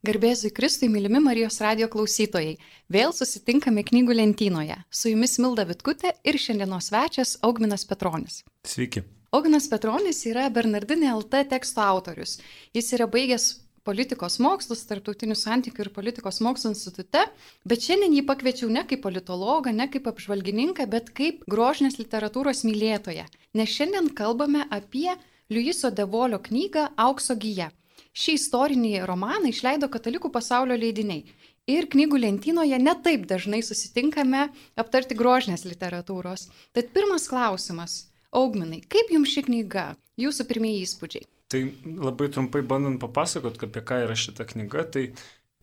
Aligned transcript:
Garbėzui 0.00 0.48
Kristui, 0.56 0.88
mylimi 0.88 1.20
Marijos 1.20 1.58
radio 1.60 1.84
klausytojai. 1.92 2.54
Vėl 2.88 3.10
susitinkame 3.12 3.82
knygų 3.84 4.14
lentynoje. 4.16 4.78
Su 4.88 5.10
jumis 5.10 5.34
Milda 5.36 5.66
Vitkutė 5.68 6.14
ir 6.24 6.38
šiandienos 6.40 6.86
svečias 6.88 7.34
Augminas 7.44 7.84
Petronis. 7.84 8.38
Sveiki. 8.64 9.02
Augminas 9.36 9.66
Petronis 9.68 10.22
yra 10.30 10.46
Bernardinė 10.48 11.10
LT 11.18 11.42
teksto 11.50 11.84
autorius. 11.84 12.38
Jis 12.72 12.88
yra 12.96 13.04
baigęs 13.12 13.50
politikos 13.84 14.38
mokslus, 14.40 14.86
tarptautinių 14.88 15.36
santykių 15.36 15.84
ir 15.84 15.90
politikos 15.92 16.40
mokslų 16.46 16.72
institute, 16.72 17.26
bet 17.68 17.84
šiandien 17.84 18.16
jį 18.16 18.22
pakviečiau 18.30 18.72
ne 18.72 18.86
kaip 18.88 19.02
politologą, 19.04 19.74
ne 19.76 19.84
kaip 19.92 20.08
apžvalgininką, 20.08 20.86
bet 20.88 21.12
kaip 21.12 21.44
grožinės 21.44 22.00
literatūros 22.00 22.64
mylėtoją. 22.64 23.28
Nes 23.52 23.76
šiandien 23.76 24.08
kalbame 24.16 24.64
apie 24.72 25.10
Liujiso 25.52 25.92
Devolio 25.92 26.40
knygą 26.40 26.88
Aukso 26.96 27.36
gyja. 27.36 27.68
Šį 28.16 28.36
istorinį 28.40 28.92
romaną 29.06 29.50
išleido 29.52 29.88
katalikų 29.92 30.32
pasaulio 30.34 30.76
leidiniai. 30.78 31.24
Ir 31.70 31.86
knygų 31.92 32.18
lentynoje 32.24 32.78
netaip 32.82 33.26
dažnai 33.30 33.60
susitinkame 33.62 34.48
aptarti 34.80 35.14
grožinės 35.14 35.62
literatūros. 35.68 36.48
Tad 36.74 36.90
pirmas 36.94 37.28
klausimas. 37.30 38.06
Augminai, 38.34 38.80
kaip 38.86 39.10
jums 39.10 39.30
ši 39.34 39.44
knyga? 39.46 39.84
Jūsų 40.20 40.46
pirmieji 40.46 40.82
įspūdžiai? 40.86 41.26
Tai 41.50 41.60
labai 41.98 42.28
trumpai 42.30 42.62
bandant 42.62 43.00
papasakot, 43.02 43.58
apie 43.66 43.82
ką 43.82 44.04
yra 44.04 44.14
šita 44.14 44.46
knyga, 44.46 44.84
tai 44.94 45.04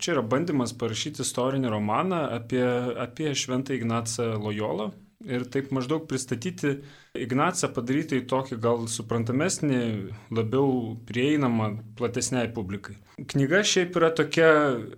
čia 0.03 0.17
yra 0.17 0.23
bandymas 0.23 0.73
parašyti 0.75 1.23
istorinį 1.23 1.71
romaną 1.71 2.25
apie, 2.35 2.63
apie 2.99 3.31
Šventą 3.31 3.75
Ignacą 3.77 4.33
Lojolą, 4.35 4.89
ir 5.25 5.47
taip 5.49 5.71
maždaug 5.75 6.05
pristatyti 6.09 6.77
Ignacą, 7.17 7.71
padaryti 7.73 8.21
į 8.21 8.27
tokį 8.29 8.59
gal 8.61 8.85
suprantamesnį, 8.91 9.81
labiau 10.29 10.95
prieinamą 11.09 11.71
platesniai 11.97 12.51
publikai. 12.53 12.99
Knyga 13.17 13.63
šiaip 13.65 13.97
yra 13.97 14.11
tokia, 14.13 14.51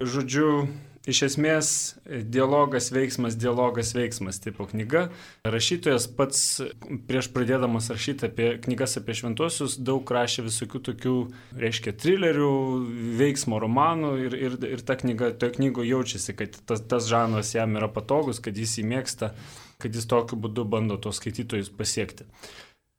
žodžiu, 0.04 0.68
iš 1.10 1.22
esmės 1.26 1.70
dialogas, 2.06 2.90
veiksmas, 2.94 3.38
dialogas, 3.40 3.94
veiksmas 3.96 4.42
tipo 4.44 4.68
knyga. 4.70 5.08
Rašytojas 5.48 6.10
pats 6.18 6.42
prieš 7.08 7.30
pradėdamas 7.34 7.90
rašyti 7.94 8.28
apie 8.28 8.50
knygas 8.66 8.98
apie 9.00 9.16
šventuosius 9.18 9.78
daug 9.80 10.10
rašė 10.12 10.46
visokių 10.50 10.84
tokių, 10.90 11.16
reiškia, 11.64 11.96
trilerių, 12.04 12.52
veiksmo 13.20 13.62
romanų 13.64 14.12
ir, 14.26 14.38
ir, 14.50 14.60
ir 14.76 14.86
ta 14.86 15.00
knyga, 15.00 15.32
toje 15.40 15.58
knygoje 15.58 15.94
jaučiasi, 15.94 16.38
kad 16.44 16.60
tas, 16.70 16.84
tas 16.92 17.10
žanras 17.10 17.56
jam 17.56 17.80
yra 17.80 17.90
patogus, 17.94 18.44
kad 18.44 18.58
jis 18.58 18.80
jį 18.82 18.88
mėgsta 18.92 19.34
kad 19.80 19.96
jis 19.96 20.10
tokiu 20.10 20.40
būdu 20.40 20.66
bando 20.70 21.00
tos 21.02 21.22
skaitytojus 21.22 21.72
pasiekti. 21.76 22.28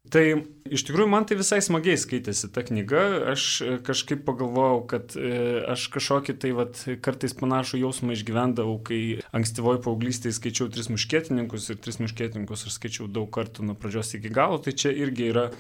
Tai 0.09 0.23
iš 0.65 0.83
tikrųjų 0.89 1.11
man 1.13 1.27
tai 1.29 1.37
visai 1.37 1.59
smagiai 1.61 1.99
skaitėsi 2.01 2.49
ta 2.55 2.63
knyga, 2.65 3.03
aš 3.35 3.43
kažkaip 3.85 4.23
pagalvojau, 4.25 4.79
kad 4.89 5.13
e, 5.13 5.61
aš 5.69 5.85
kažkokį 5.93 6.35
tai 6.41 6.53
vat, 6.57 6.81
kartais 7.05 7.37
panašų 7.37 7.83
jausmą 7.83 8.17
išgyvendavau, 8.17 8.79
kai 8.87 9.21
ankstyvoji 9.37 9.83
paauglystėje 9.85 10.39
skaičiau 10.39 10.71
tris 10.73 10.89
muškietininkus 10.91 11.69
ir 11.69 11.83
tris 11.85 12.01
muškietininkus 12.01 12.65
aš 12.65 12.79
skaičiau 12.79 13.11
daug 13.13 13.29
kartų 13.37 13.69
nuo 13.69 13.77
pradžios 13.77 14.17
iki 14.17 14.33
galo, 14.33 14.57
tai 14.65 14.73
čia 14.73 14.95
irgi 14.97 15.29
yra 15.35 15.51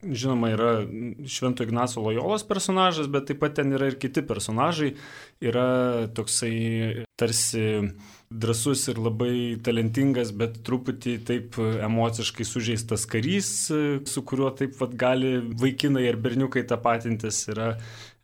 Žinoma, 0.00 0.48
yra 0.54 0.68
Švento 1.28 1.62
Ignaco 1.62 2.00
Lojolos 2.00 2.46
personažas, 2.48 3.08
bet 3.12 3.26
taip 3.28 3.42
pat 3.42 3.58
ten 3.58 3.74
yra 3.76 3.90
ir 3.90 3.98
kiti 4.00 4.22
personažai. 4.24 4.94
Yra 5.44 6.08
toksai 6.16 7.04
tarsi 7.20 7.64
drasus 8.32 8.86
ir 8.88 9.00
labai 9.02 9.58
talentingas, 9.60 10.30
bet 10.32 10.62
truputį 10.64 11.18
taip 11.28 11.58
emociškai 11.60 12.46
sužeistas 12.48 13.04
karys, 13.10 13.50
su 14.08 14.24
kuriuo 14.24 14.54
taip 14.56 14.78
pat 14.80 14.96
gali 14.96 15.34
vaikinai 15.60 16.06
ir 16.08 16.16
berniukai 16.16 16.64
tapatintis. 16.70 17.42
Yra 17.52 17.74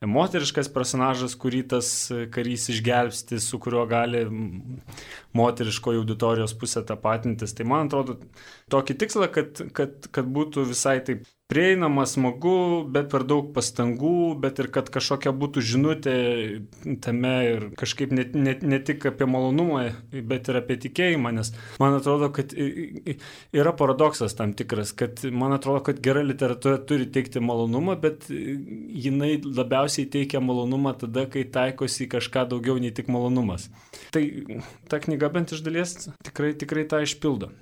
moteriškas 0.01 0.73
personažas, 0.73 1.37
kurį 1.37 1.63
tas 1.77 1.93
karys 2.33 2.71
išgelbsti, 2.73 3.37
su 3.43 3.61
kuriuo 3.61 3.85
gali 3.91 4.25
moteriškoji 5.37 6.01
auditorijos 6.01 6.57
pusė 6.57 6.87
tapatintis. 6.89 7.53
Tai 7.53 7.69
man 7.69 7.91
atrodo 7.91 8.23
tokį 8.73 9.01
tikslą, 9.05 9.33
kad, 9.35 9.67
kad, 9.77 10.09
kad 10.09 10.37
būtų 10.39 10.71
visai 10.73 11.03
taip 11.05 11.29
prieinama, 11.47 12.07
smagu, 12.07 12.85
bet 12.91 13.09
per 13.13 13.23
daug 13.29 13.53
pastangų, 13.55 14.35
bet 14.43 14.59
ir 14.63 14.69
kad 14.75 14.89
kažkokia 14.93 15.31
būtų 15.37 15.63
žinutė 15.63 16.15
tame 17.05 17.35
ir 17.47 17.67
kažkaip 17.79 18.15
ne, 18.17 18.25
ne, 18.35 18.57
ne 18.63 18.81
tik 18.83 19.07
apie 19.13 19.29
malonumą, 19.31 19.85
bet 20.11 20.51
ir 20.51 20.59
apie 20.59 20.79
tikėjimą, 20.87 21.33
nes 21.37 21.53
man 21.83 21.95
atrodo, 22.01 22.33
kad 22.35 22.55
yra 22.57 23.75
paradoksas 23.79 24.35
tam 24.39 24.57
tikras, 24.59 24.91
kad 24.99 25.23
man 25.31 25.55
atrodo, 25.55 25.85
kad 25.87 26.03
gera 26.03 26.25
literatūra 26.27 26.81
turi 26.89 27.07
teikti 27.15 27.43
malonumą, 27.45 27.95
bet 28.03 28.27
jinai 28.31 29.37
labiausiai 29.47 30.11
teikia 30.11 30.43
malonumą 30.43 30.97
tada, 31.05 31.29
kai 31.31 31.47
taikosi 31.47 32.11
kažką 32.11 32.49
daugiau 32.57 32.83
nei 32.83 32.91
tik 32.97 33.13
malonumas. 33.13 33.71
Tai 34.11 34.27
ta 34.91 34.99
knyga 35.03 35.31
bent 35.31 35.55
iš 35.55 35.63
dalies 35.63 35.97
tikrai, 36.27 36.57
tikrai 36.59 36.89
tą 36.91 37.05
išpildo. 37.07 37.55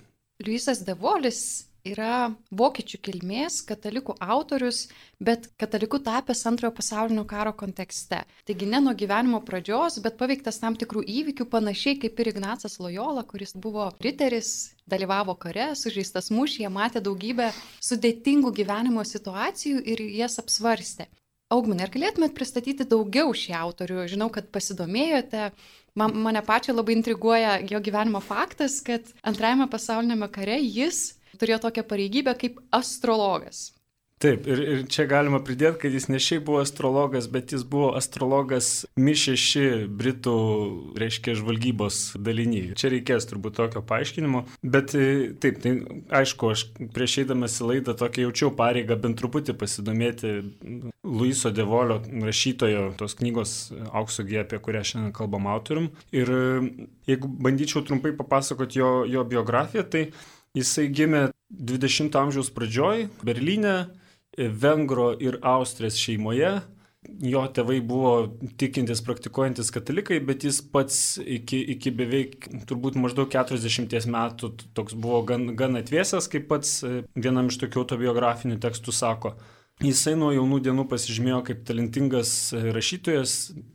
Liujisas 0.44 0.81
Devolis 0.89 1.44
yra 1.84 2.33
vokiečių 2.49 2.99
kilmės 3.05 3.59
katalikų 3.69 4.17
autorius, 4.25 4.87
bet 5.21 5.50
kataliku 5.61 5.99
tapęs 6.00 6.41
antrojo 6.49 6.72
pasaulinio 6.78 7.25
karo 7.28 7.53
kontekste. 7.53 8.22
Taigi 8.49 8.69
ne 8.71 8.81
nuo 8.81 8.95
gyvenimo 8.97 9.43
pradžios, 9.45 9.99
bet 10.05 10.17
paveiktas 10.21 10.61
tam 10.62 10.78
tikrų 10.81 11.05
įvykių, 11.05 11.44
panašiai 11.53 11.99
kaip 12.00 12.21
ir 12.21 12.31
Ignacas 12.33 12.78
Lojola, 12.81 13.25
kuris 13.28 13.53
buvo 13.53 13.91
riteris, 14.05 14.73
dalyvavo 14.89 15.37
kare, 15.41 15.73
sužeistas 15.77 16.31
mūšyje, 16.33 16.71
matė 16.73 17.03
daugybę 17.05 17.50
sudėtingų 17.84 18.55
gyvenimo 18.56 19.05
situacijų 19.05 19.83
ir 19.84 20.00
jas 20.17 20.41
apsvarstė. 20.41 21.11
Augminai, 21.53 21.84
ar 21.84 21.93
galėtumėt 21.93 22.33
pristatyti 22.34 22.87
daugiau 22.89 23.34
šį 23.37 23.53
autorių? 23.59 24.06
Žinau, 24.09 24.31
kad 24.33 24.49
pasidomėjote. 24.50 25.50
Man, 25.94 26.17
mane 26.25 26.41
pačią 26.43 26.73
labai 26.73 26.97
intriguoja 26.97 27.59
jo 27.69 27.78
gyvenimo 27.84 28.25
faktas, 28.25 28.81
kad 28.83 29.12
antrajame 29.23 29.69
pasaulinėme 29.71 30.31
kare 30.33 30.56
jis 30.65 31.12
turėjo 31.41 31.62
tokią 31.69 31.87
pareigybę 31.91 32.37
kaip 32.41 32.61
astrologas. 32.75 33.69
Taip, 34.22 34.47
ir, 34.49 34.61
ir 34.62 34.83
čia 34.89 35.05
galima 35.11 35.41
pridėti, 35.45 35.77
kad 35.83 35.93
jis 35.93 36.06
ne 36.09 36.21
šiaip 36.22 36.47
buvo 36.47 36.61
astrologas, 36.62 37.27
bet 37.28 37.50
jis 37.53 37.65
buvo 37.69 37.91
astrologas 37.99 38.69
Mi6 38.97 39.89
Britų, 39.91 40.37
reiškia, 40.97 41.34
žvalgybos 41.37 41.99
daliniai. 42.25 42.77
Čia 42.78 42.93
reikės 42.94 43.27
turbūt 43.28 43.59
tokio 43.59 43.83
paaiškinimo. 43.84 44.44
Bet 44.62 44.94
e, 44.97 45.34
taip, 45.43 45.59
tai 45.65 45.75
aišku, 46.23 46.53
aš 46.55 46.62
prieš 46.94 47.19
eidamas 47.25 47.59
į 47.59 47.69
laidą 47.73 47.97
tokia 48.00 48.25
jaučiau 48.25 48.53
pareigą 48.56 48.97
bent 49.03 49.19
truputį 49.21 49.56
pasidomėti 49.61 50.33
Luiso 51.05 51.53
Devolio 51.53 51.99
rašytojo 52.25 52.93
tos 53.00 53.19
knygos 53.19 53.56
Aukso 53.91 54.25
G, 54.25 54.39
apie 54.44 54.62
kurią 54.62 54.87
šiandien 54.87 55.12
kalbam 55.17 55.50
autorium. 55.53 55.91
Ir 56.15 56.33
e, 56.33 56.47
jeigu 57.11 57.28
bandyčiau 57.28 57.84
trumpai 57.84 58.15
papasakoti 58.17 58.81
jo, 58.81 58.94
jo 59.11 59.27
biografiją, 59.34 59.84
tai 59.91 60.06
Jisai 60.54 60.87
gimė 60.94 61.28
20 61.50 62.15
amžiaus 62.15 62.53
pradžioj 62.54 63.09
Berlyne, 63.26 63.75
Vengro 64.38 65.09
ir 65.19 65.41
Austrės 65.42 65.98
šeimoje. 65.98 66.60
Jo 67.20 67.42
tėvai 67.53 67.81
buvo 67.84 68.12
tikintis, 68.56 69.03
praktikuojantis 69.04 69.69
katalikai, 69.75 70.20
bet 70.25 70.47
jis 70.47 70.62
pats 70.72 71.19
iki, 71.20 71.59
iki 71.75 71.91
beveik 71.93 72.47
turbūt 72.70 72.97
maždaug 72.97 73.28
40 73.34 74.09
metų 74.14 74.53
toks 74.78 74.97
buvo 74.97 75.20
gan, 75.28 75.50
gan 75.59 75.76
atvėsęs, 75.82 76.31
kaip 76.32 76.48
pats 76.48 76.78
vienam 77.12 77.50
iš 77.53 77.59
tokių 77.60 77.82
autobiografinių 77.82 78.56
tekstų 78.62 78.94
sako. 78.97 79.34
Jisai 79.83 80.12
nuo 80.15 80.29
jaunų 80.31 80.61
dienų 80.62 80.85
pasižymėjo 80.87 81.41
kaip 81.49 81.65
talentingas 81.67 82.31
rašytojas. 82.55 83.33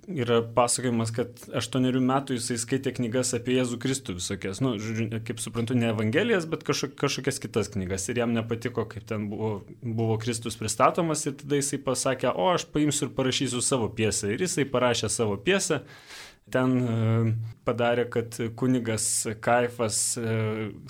Yra 0.10 0.38
pasakojimas, 0.56 1.12
kad 1.14 1.42
aštuonerių 1.60 2.00
metų 2.08 2.38
jisai 2.38 2.56
skaitė 2.62 2.94
knygas 2.96 3.34
apie 3.36 3.58
Jėzų 3.58 3.78
Kristų 3.84 4.16
visokias. 4.16 4.62
Nu, 4.64 4.72
kaip 5.28 5.44
suprantu, 5.44 5.76
ne 5.76 5.92
Evangelijas, 5.92 6.48
bet 6.50 6.64
kažkokias 6.66 7.42
kitas 7.44 7.70
knygas. 7.76 8.08
Ir 8.10 8.24
jam 8.24 8.32
nepatiko, 8.34 8.88
kaip 8.90 9.04
ten 9.12 9.28
buvo, 9.30 9.52
buvo 9.84 10.16
Kristus 10.24 10.56
pristatomas. 10.58 11.26
Ir 11.28 11.36
tada 11.44 11.60
jisai 11.60 11.82
pasakė, 11.84 12.31
o 12.31 12.48
aš 12.54 12.70
paimsiu 12.72 13.10
ir 13.10 13.14
parašysiu 13.20 13.62
savo 13.66 13.92
piesą. 13.92 14.31
Ir 14.31 14.48
jisai 14.48 14.66
parašė 14.72 15.12
savo 15.12 15.36
piesą. 15.36 15.84
Ten 16.54 16.75
e, 16.81 17.31
padarė, 17.68 18.06
kad 18.12 18.36
kunigas 18.60 19.06
Kaifas 19.44 20.01
e, 20.18 20.34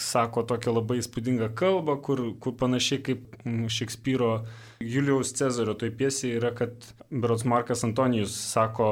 sako 0.02 0.46
tokią 0.50 0.74
labai 0.78 1.00
įspūdingą 1.04 1.52
kalbą, 1.60 2.00
kur, 2.06 2.24
kur 2.42 2.56
panašiai 2.60 3.04
kaip 3.06 3.40
Šekspyro 3.72 4.34
Julijaus 4.80 5.34
Cezario 5.36 5.76
toj 5.80 5.94
piesiai 6.00 6.38
yra, 6.40 6.54
kad 6.56 6.92
Berots 7.10 7.48
Markas 7.50 7.84
Antonijus 7.88 8.36
sako 8.54 8.92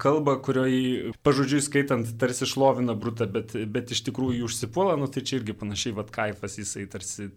kalbą, 0.00 0.36
kurioje 0.44 1.14
pažodžiui 1.26 1.62
skaitant 1.64 2.12
tarsi 2.20 2.46
šlovina 2.48 2.94
brutą, 2.98 3.26
bet, 3.30 3.56
bet 3.70 3.90
iš 3.94 4.04
tikrųjų 4.06 4.46
užsipuola, 4.46 4.94
nu 5.00 5.10
tai 5.10 5.24
čia 5.26 5.40
irgi 5.40 5.56
panašiai, 5.56 5.96
vad 5.96 6.12
Kaifas 6.14 6.58
jisai 6.60 6.86
tarsi 6.90 7.30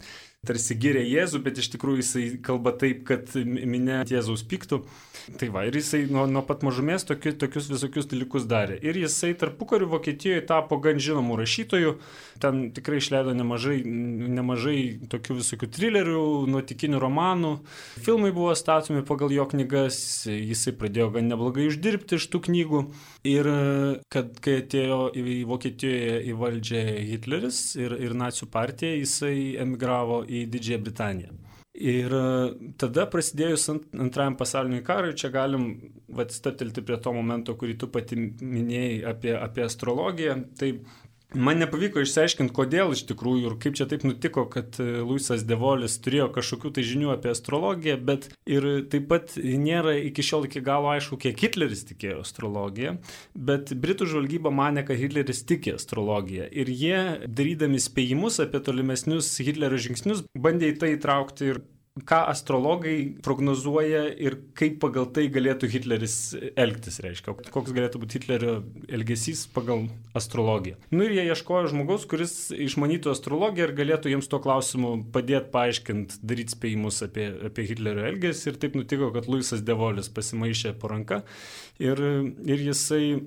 tarsi 0.48 0.75
giria 0.80 1.04
Jėzų, 1.07 1.40
bet 1.45 1.60
iš 1.62 1.69
tikrųjų 1.75 2.01
jisai 2.01 2.24
kalba 2.44 2.74
taip, 2.75 3.06
kad 3.07 3.31
minė 3.40 4.04
Jėzaus 4.10 4.44
piktų. 4.48 4.84
Tai 5.40 5.48
va, 5.56 5.62
ir 5.63 5.78
jisai 5.78 6.01
nuo, 6.12 6.25
nuo 6.28 6.42
pat 6.44 6.66
mažumės 6.68 7.06
tokiu, 7.07 7.31
tokius 7.40 7.69
visokius 7.72 8.10
dalykus 8.12 8.44
darė. 8.50 8.75
Ir 8.84 8.98
jisai 9.00 9.31
tarpukariu 9.40 9.88
Vokietijoje 9.94 10.42
tapo 10.50 10.75
gan 10.84 11.00
žinomų 11.00 11.38
rašytojų, 11.40 11.94
ten 12.44 12.66
tikrai 12.75 13.00
išleido 13.00 13.31
nemažai, 13.38 13.78
nemažai 13.88 14.78
tokių 15.12 15.38
visokių 15.40 15.69
trilerių, 15.78 16.25
nuotikinių 16.51 17.00
romanų. 17.00 17.54
Filmai 18.04 18.34
buvo 18.36 18.51
statomi 18.60 19.06
pagal 19.07 19.31
jo 19.31 19.48
knygas, 19.54 20.01
jisai 20.28 20.75
pradėjo 20.75 21.13
gan 21.16 21.31
neblogai 21.31 21.69
uždirbti 21.72 22.19
iš 22.19 22.28
tų 22.34 22.44
knygų. 22.50 22.84
Ir 23.31 23.48
kad 24.12 24.36
kai 24.44 24.57
atėjo 24.60 25.00
į 25.16 25.40
Vokietijoje 25.48 26.19
į 26.28 26.36
valdžią 26.36 26.84
Hitleris 27.13 27.62
ir, 27.80 27.95
ir 27.95 28.18
nacijų 28.19 28.50
partija, 28.51 28.98
jisai 29.00 29.56
emigravo 29.63 30.25
į 30.28 30.32
Didžiąją 30.50 30.83
Britaniją. 30.83 31.39
Ir 31.74 32.13
e, 32.13 32.25
tada 32.77 33.07
prasidėjus 33.09 33.69
antrajam 33.74 34.35
pasauliniui 34.38 34.83
karui, 34.85 35.15
čia 35.18 35.31
galim 35.33 35.71
atstatelti 36.21 36.83
prie 36.85 37.00
to 37.01 37.13
momento, 37.15 37.56
kurį 37.57 37.77
tu 37.81 37.89
pati 37.94 38.19
minėjai 38.19 39.00
apie, 39.09 39.33
apie 39.39 39.65
astrologiją. 39.65 40.35
Tai 40.59 40.69
man 41.35 41.59
nepavyko 41.62 42.03
išsiaiškinti, 42.03 42.53
kodėl 42.56 42.94
iš 42.95 43.03
tikrųjų 43.09 43.50
ir 43.50 43.56
kaip 43.62 43.77
čia 43.77 43.88
taip 43.89 44.06
nutiko, 44.06 44.45
kad 44.51 44.77
e, 44.81 45.01
Luisas 45.06 45.45
Devolis 45.47 45.97
turėjo 46.03 46.30
kažkokių 46.35 46.74
tai 46.77 46.85
žinių 46.88 47.12
apie 47.15 47.31
astrologiją, 47.33 47.97
bet 48.09 48.30
ir 48.50 48.68
taip 48.91 49.07
pat 49.12 49.35
nėra 49.38 49.95
iki 50.09 50.25
šiol 50.25 50.47
iki 50.50 50.63
galo 50.65 50.91
aišku, 50.94 51.19
kiek 51.21 51.44
Hitleris 51.45 51.85
tikėjo 51.89 52.21
astrologiją, 52.24 52.95
bet 53.33 53.74
Britų 53.74 54.09
žvalgyba 54.13 54.53
mane, 54.53 54.85
kad 54.88 55.00
Hitleris 55.00 55.44
tiki 55.50 55.75
astrologiją. 55.77 56.47
Ir 56.51 56.71
jie, 56.71 56.97
darydami 57.27 57.81
spėjimus 57.81 58.41
apie 58.44 58.62
tolimesnius 58.63 59.33
Hitlerio 59.44 59.81
žingsnius, 59.81 60.25
bandė 60.38 60.74
į 60.74 60.80
tai 60.81 60.95
įtraukti 60.97 61.53
ir 61.53 61.63
ką 62.01 62.18
astrologai 62.25 63.13
prognozuoja 63.22 64.07
ir 64.18 64.40
kaip 64.57 64.80
pagal 64.81 65.06
tai 65.13 65.28
galėtų 65.30 65.68
Hitleris 65.69 66.16
elgtis, 66.57 66.98
reiškia, 67.06 67.36
koks 67.54 67.75
galėtų 67.75 68.01
būti 68.01 68.18
Hitlerio 68.18 68.56
elgesys 68.90 69.44
pagal 69.54 69.86
astrologiją. 70.18 70.80
Nu 70.90 71.06
ir 71.06 71.13
jie 71.13 71.28
ieškojo 71.30 71.69
žmogaus, 71.69 72.07
kuris 72.10 72.50
išmanytų 72.50 73.13
astrologiją 73.13 73.69
ir 73.69 73.75
galėtų 73.78 74.10
jiems 74.10 74.31
tuo 74.31 74.42
klausimu 74.42 74.95
padėti 75.13 75.54
paaiškinti, 75.54 76.18
daryti 76.25 76.57
spėjimus 76.57 77.04
apie, 77.06 77.30
apie 77.51 77.69
Hitlerio 77.69 78.10
elgesį 78.10 78.50
ir 78.50 78.62
taip 78.66 78.78
nutiko, 78.80 79.13
kad 79.13 79.30
Luisas 79.30 79.62
Devolis 79.62 80.10
pasimaišė 80.10 80.74
po 80.81 80.90
ranka 80.90 81.22
ir, 81.78 82.01
ir 82.42 82.69
jisai 82.72 83.19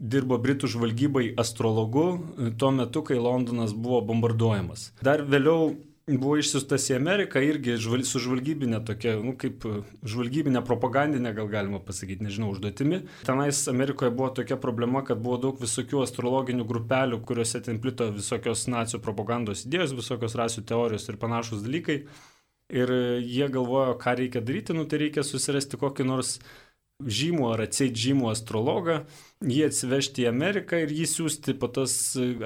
dirbo 0.00 0.40
Britų 0.40 0.72
žvalgybai 0.72 1.34
astrologu 1.36 2.14
tuo 2.56 2.72
metu, 2.72 3.04
kai 3.04 3.20
Londonas 3.20 3.76
buvo 3.76 4.00
bombarduojamas. 4.08 4.94
Dar 5.04 5.28
vėliau 5.28 5.74
buvo 6.08 6.36
išsiustas 6.36 6.90
į 6.90 6.98
Ameriką 6.98 7.40
irgi 7.40 7.78
žval, 7.80 8.02
su 8.04 8.20
žvalgybinė 8.20 8.80
tokia, 8.84 9.14
nu, 9.24 9.32
kaip 9.40 9.64
žvalgybinė 10.04 10.60
propagandinė, 10.66 11.32
gal 11.36 11.48
galima 11.52 11.80
pasakyti, 11.80 12.26
nežinau, 12.26 12.50
užduotimi. 12.52 13.00
Tenais 13.24 13.62
Amerikoje 13.72 14.12
buvo 14.12 14.28
tokia 14.36 14.58
problema, 14.60 15.04
kad 15.06 15.22
buvo 15.24 15.38
daug 15.46 15.62
visokių 15.62 16.02
astrologinių 16.04 16.66
grupelių, 16.68 17.22
kuriuose 17.24 17.62
ten 17.64 17.80
plito 17.80 18.10
visokios 18.12 18.66
nacijų 18.68 19.00
propagandos 19.04 19.64
idėjos, 19.64 19.96
visokios 19.96 20.36
rasių 20.40 20.66
teorijos 20.68 21.08
ir 21.08 21.20
panašus 21.20 21.64
dalykai. 21.64 22.02
Ir 22.74 22.90
jie 23.20 23.48
galvojo, 23.52 23.96
ką 24.00 24.14
reikia 24.20 24.44
daryti, 24.44 24.76
nu 24.76 24.86
tai 24.88 25.02
reikia 25.04 25.24
susirasti 25.24 25.80
kokį 25.80 26.06
nors 26.08 26.38
žymų 27.02 27.48
ar 27.52 27.64
atseit 27.66 27.96
žymų 27.98 28.30
astrologą, 28.30 29.02
jį 29.50 29.66
atsivežti 29.68 30.24
į 30.24 30.30
Ameriką 30.30 30.80
ir 30.84 30.92
jį 30.94 31.06
siūsti 31.10 31.56
po 31.60 31.68
tas 31.72 31.94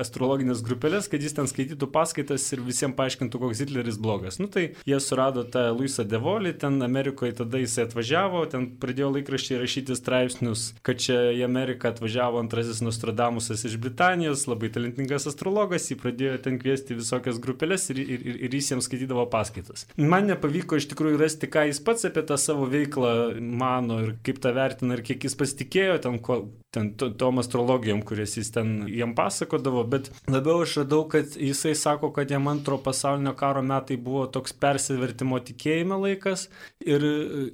astrologinės 0.00 0.62
grupelės, 0.66 1.08
kad 1.10 1.22
jis 1.22 1.36
ten 1.36 1.48
skaitytų 1.50 1.90
paskaitas 1.94 2.46
ir 2.54 2.62
visiems 2.66 2.96
paaiškintų, 2.98 3.40
koks 3.42 3.62
Hitleris 3.64 4.00
blogas. 4.02 4.38
Nu 4.42 4.48
tai 4.52 4.72
jie 4.88 4.98
surado 5.02 5.44
tą 5.48 5.68
Luisą 5.76 6.06
Devolį, 6.08 6.54
ten 6.62 6.80
Amerikoje 6.84 7.38
tada 7.40 7.60
jisai 7.62 7.86
atvažiavo, 7.86 8.44
ten 8.50 8.68
pradėjo 8.80 9.12
laikraščiai 9.16 9.60
rašyti 9.62 9.96
straipsnius, 9.98 10.72
kad 10.86 11.00
čia 11.02 11.18
į 11.36 11.44
Ameriką 11.46 11.92
atvažiavo 11.92 12.40
antrasis 12.42 12.82
Nostradamusas 12.84 13.64
iš 13.68 13.78
Britanijos, 13.82 14.46
labai 14.50 14.70
talentingas 14.74 15.28
astrologas, 15.30 15.90
jį 15.90 15.98
pradėjo 16.02 16.38
ten 16.46 16.58
kviesti 16.62 16.96
visokias 16.98 17.40
grupelės 17.42 17.88
ir, 17.92 18.02
ir, 18.02 18.24
ir, 18.32 18.40
ir 18.48 18.58
jis 18.58 18.72
jiems 18.72 18.88
skaitydavo 18.88 19.26
paskaitas. 19.32 19.86
Man 19.98 20.28
nepavyko 20.30 20.78
iš 20.78 20.88
tikrųjų 20.92 21.20
rasti, 21.20 21.50
ką 21.50 21.68
jis 21.70 21.82
pats 21.84 22.08
apie 22.08 22.24
tą 22.28 22.38
savo 22.40 22.68
veiklą 22.70 23.12
mano 23.40 24.00
ir 24.04 24.14
kaip 24.26 24.40
tą 24.42 24.54
vertina 24.56 24.96
ir 24.96 25.04
kiek 25.06 25.28
jis 25.28 25.36
pasitikėjo 25.38 25.98
ten, 26.04 26.18
ko, 26.24 26.40
ten 26.74 26.87
tom 26.96 27.40
astrologijom, 27.42 28.02
kurias 28.06 28.36
jis 28.38 28.50
ten 28.54 28.72
jam 28.92 29.14
pasakodavo, 29.18 29.84
bet 29.90 30.10
labiau 30.30 30.62
aš 30.64 30.78
radau, 30.82 31.02
kad 31.10 31.36
jisai 31.36 31.74
sako, 31.78 32.12
kad 32.16 32.30
jam 32.30 32.48
antro 32.50 32.78
pasaulinio 32.82 33.34
karo 33.38 33.62
metai 33.62 33.98
buvo 34.00 34.26
toks 34.32 34.54
persivertimo 34.56 35.40
tikėjime 35.50 35.98
laikas 36.04 36.48
ir 36.86 37.04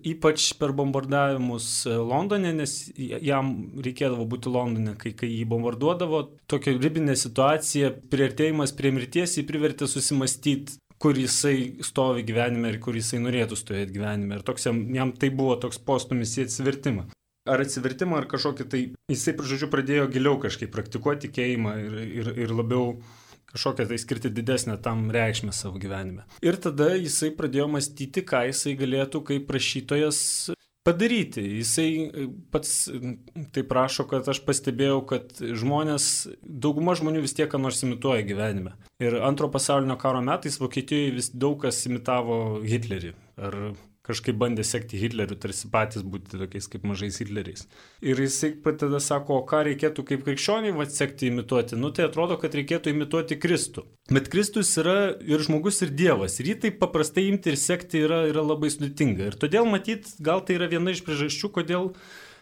ypač 0.06 0.52
per 0.60 0.74
bombardavimus 0.76 1.70
Londone, 1.86 2.54
nes 2.60 2.76
jam 2.96 3.54
reikėdavo 3.84 4.28
būti 4.30 4.52
Londone, 4.52 4.96
kai, 5.00 5.14
kai 5.18 5.30
jį 5.32 5.44
bombarduodavo, 5.50 6.24
tokia 6.50 6.76
ribinė 6.78 7.16
situacija, 7.18 7.94
prieartėjimas 8.12 8.74
prie 8.76 8.94
mirties 8.94 9.38
jį 9.38 9.46
privertė 9.48 9.90
susimastyti 9.90 10.80
kur 11.04 11.18
jisai 11.18 11.82
stovi 11.84 12.22
gyvenime 12.24 12.70
ir 12.72 12.78
kur 12.80 12.96
jisai 12.96 13.20
norėtų 13.20 13.58
stovėti 13.60 13.98
gyvenime. 13.98 14.38
Ir 14.38 14.46
toks 14.46 14.64
jam, 14.68 14.80
jam 14.94 15.12
tai 15.12 15.28
buvo 15.34 15.58
toks 15.60 15.80
postumis 15.82 16.32
į 16.38 16.46
atsivertimą. 16.46 17.04
Ar 17.44 17.60
atsivertimą, 17.60 18.22
ar 18.22 18.28
kažkokį 18.30 18.64
tai, 18.72 18.80
jisai, 19.12 19.34
žodžiu, 19.36 19.68
pradėjo 19.72 20.08
giliau 20.12 20.38
kažkaip 20.40 20.72
praktikuoti 20.72 21.28
tikėjimą 21.28 21.74
ir, 21.82 21.96
ir, 22.22 22.32
ir 22.46 22.54
labiau 22.56 22.94
kažkokią 23.52 23.86
tai 23.90 23.98
skirti 24.00 24.32
didesnę 24.32 24.78
tam 24.82 25.10
reikšmę 25.14 25.52
savo 25.52 25.78
gyvenime. 25.78 26.24
Ir 26.42 26.56
tada 26.56 26.94
jisai 26.96 27.34
pradėjo 27.36 27.68
mąstyti, 27.76 28.24
ką 28.26 28.46
jisai 28.48 28.74
galėtų 28.80 29.22
kaip 29.28 29.44
prašytojas 29.50 30.18
padaryti. 30.84 31.44
Jisai 31.60 31.88
pats 32.52 32.74
taip 33.54 33.68
prašo, 33.70 34.06
kad 34.10 34.28
aš 34.28 34.42
pastebėjau, 34.48 35.00
kad 35.08 35.32
žmonės, 35.40 36.10
dauguma 36.42 36.96
žmonių 36.98 37.24
vis 37.24 37.36
tiek 37.36 37.50
ką 37.52 37.60
nors 37.62 37.84
imituoja 37.86 38.26
gyvenime. 38.26 38.74
Ir 39.02 39.20
antro 39.24 39.48
pasaulinio 39.52 39.96
karo 40.00 40.20
metais 40.24 40.60
Vokietijoje 40.60 41.16
vis 41.16 41.30
daug 41.32 41.60
kas 41.64 41.84
imitavo 41.88 42.60
Hitlerį. 42.64 43.14
Ar 43.40 43.58
kažkaip 44.04 44.36
bandė 44.36 44.64
sekti 44.66 44.98
Hitleriu, 45.00 45.36
tarsi 45.40 45.70
patys 45.72 46.04
būti 46.04 46.36
tokiais 46.36 46.68
kaip 46.68 46.84
mažais 46.84 47.16
Hitleriais. 47.22 47.64
Ir 48.04 48.20
jisai 48.20 48.52
tada 48.64 49.00
sako, 49.00 49.38
o 49.40 49.46
ką 49.48 49.62
reikėtų 49.70 50.04
kaip 50.10 50.26
krikščioniai 50.26 50.74
va 50.76 50.84
sekti 50.92 51.30
imituoti? 51.32 51.78
Nu 51.80 51.88
tai 51.94 52.08
atrodo, 52.10 52.36
kad 52.40 52.56
reikėtų 52.56 52.92
imituoti 52.92 53.38
Kristų. 53.40 53.86
Bet 54.12 54.28
Kristus 54.32 54.74
yra 54.80 55.14
ir 55.24 55.40
žmogus, 55.46 55.80
ir 55.86 55.94
Dievas. 55.96 56.36
Ir 56.40 56.52
jį 56.52 56.58
taip 56.66 56.76
paprastai 56.82 57.30
imti 57.30 57.54
ir 57.54 57.56
sekti 57.60 58.04
yra, 58.04 58.26
yra 58.28 58.44
labai 58.44 58.68
sudėtinga. 58.74 59.30
Ir 59.32 59.40
todėl 59.40 59.68
matyt, 59.70 60.12
gal 60.20 60.44
tai 60.44 60.58
yra 60.58 60.68
viena 60.68 60.92
iš 60.92 61.00
priežasčių, 61.06 61.52
kodėl 61.56 61.94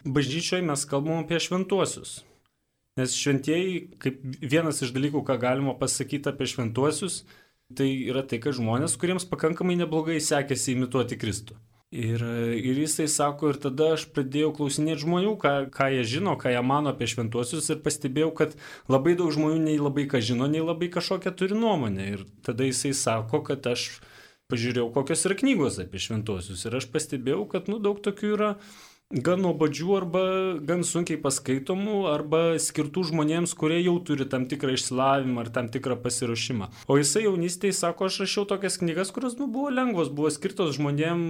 bažnyčioje 0.03 0.65
mes 0.67 0.83
kalbam 0.89 1.23
apie 1.23 1.39
šventuosius. 1.39 2.19
Nes 2.99 3.15
šventieji, 3.17 3.77
kaip 4.03 4.19
vienas 4.43 4.83
iš 4.85 4.91
dalykų, 4.93 5.23
ką 5.25 5.39
galima 5.41 5.73
pasakyti 5.79 6.29
apie 6.29 6.45
šventuosius, 6.51 7.23
tai 7.77 7.89
yra 8.09 8.23
tai, 8.27 8.39
kad 8.43 8.57
žmonės, 8.57 8.97
kuriems 9.01 9.27
pakankamai 9.29 9.77
neblogai 9.79 10.19
sekėsi 10.23 10.75
imituoti 10.77 11.19
Kristų. 11.21 11.59
Ir, 11.93 12.23
ir 12.57 12.77
jisai 12.81 13.05
sako, 13.11 13.51
ir 13.53 13.59
tada 13.61 13.91
aš 13.93 14.07
pradėjau 14.15 14.47
klausinėti 14.57 15.03
žmonių, 15.03 15.35
ką, 15.37 15.51
ką 15.75 15.91
jie 15.93 16.05
žino, 16.15 16.33
ką 16.41 16.49
jie 16.49 16.63
mano 16.65 16.89
apie 16.89 17.05
šventuosius 17.11 17.69
ir 17.69 17.83
pastebėjau, 17.85 18.31
kad 18.39 18.55
labai 18.89 19.13
daug 19.19 19.29
žmonių 19.35 19.59
nei 19.61 19.77
labai 19.77 20.07
ką 20.09 20.23
žino, 20.25 20.47
nei 20.49 20.63
labai 20.65 20.89
kažkokią 20.95 21.35
turi 21.37 21.59
nuomonę. 21.59 22.07
Ir 22.15 22.23
tada 22.41 22.65
jisai 22.65 22.95
sako, 22.97 23.43
kad 23.45 23.69
aš 23.69 23.99
pažiūrėjau, 24.49 24.87
kokios 24.95 25.27
yra 25.29 25.37
knygos 25.37 25.77
apie 25.85 26.01
šventuosius 26.01 26.65
ir 26.65 26.79
aš 26.81 26.89
pastebėjau, 26.95 27.45
kad 27.53 27.69
nu, 27.69 27.77
daug 27.83 28.01
tokių 28.01 28.33
yra 28.39 28.49
gan 29.13 29.43
nuobodžių 29.43 29.89
arba 29.93 30.21
gan 30.65 30.81
sunkiai 30.87 31.19
paskaitomų 31.21 31.97
arba 32.09 32.41
skirtų 32.61 33.05
žmonėms, 33.11 33.53
kurie 33.57 33.77
jau 33.83 33.95
turi 34.05 34.25
tam 34.29 34.47
tikrą 34.49 34.73
išsilavimą 34.73 35.43
ar 35.43 35.51
tam 35.53 35.69
tikrą 35.73 35.99
pasiruošimą. 36.01 36.69
O 36.89 36.97
jisai 36.97 37.25
jaunystėje 37.27 37.75
sako, 37.77 38.09
aš 38.09 38.23
rašiau 38.23 38.47
tokias 38.49 38.79
knygas, 38.81 39.11
kurios 39.13 39.37
nu, 39.37 39.47
buvo 39.51 39.69
lengvos, 39.73 40.09
buvo 40.09 40.31
skirtos 40.33 40.73
žmonėm, 40.79 41.25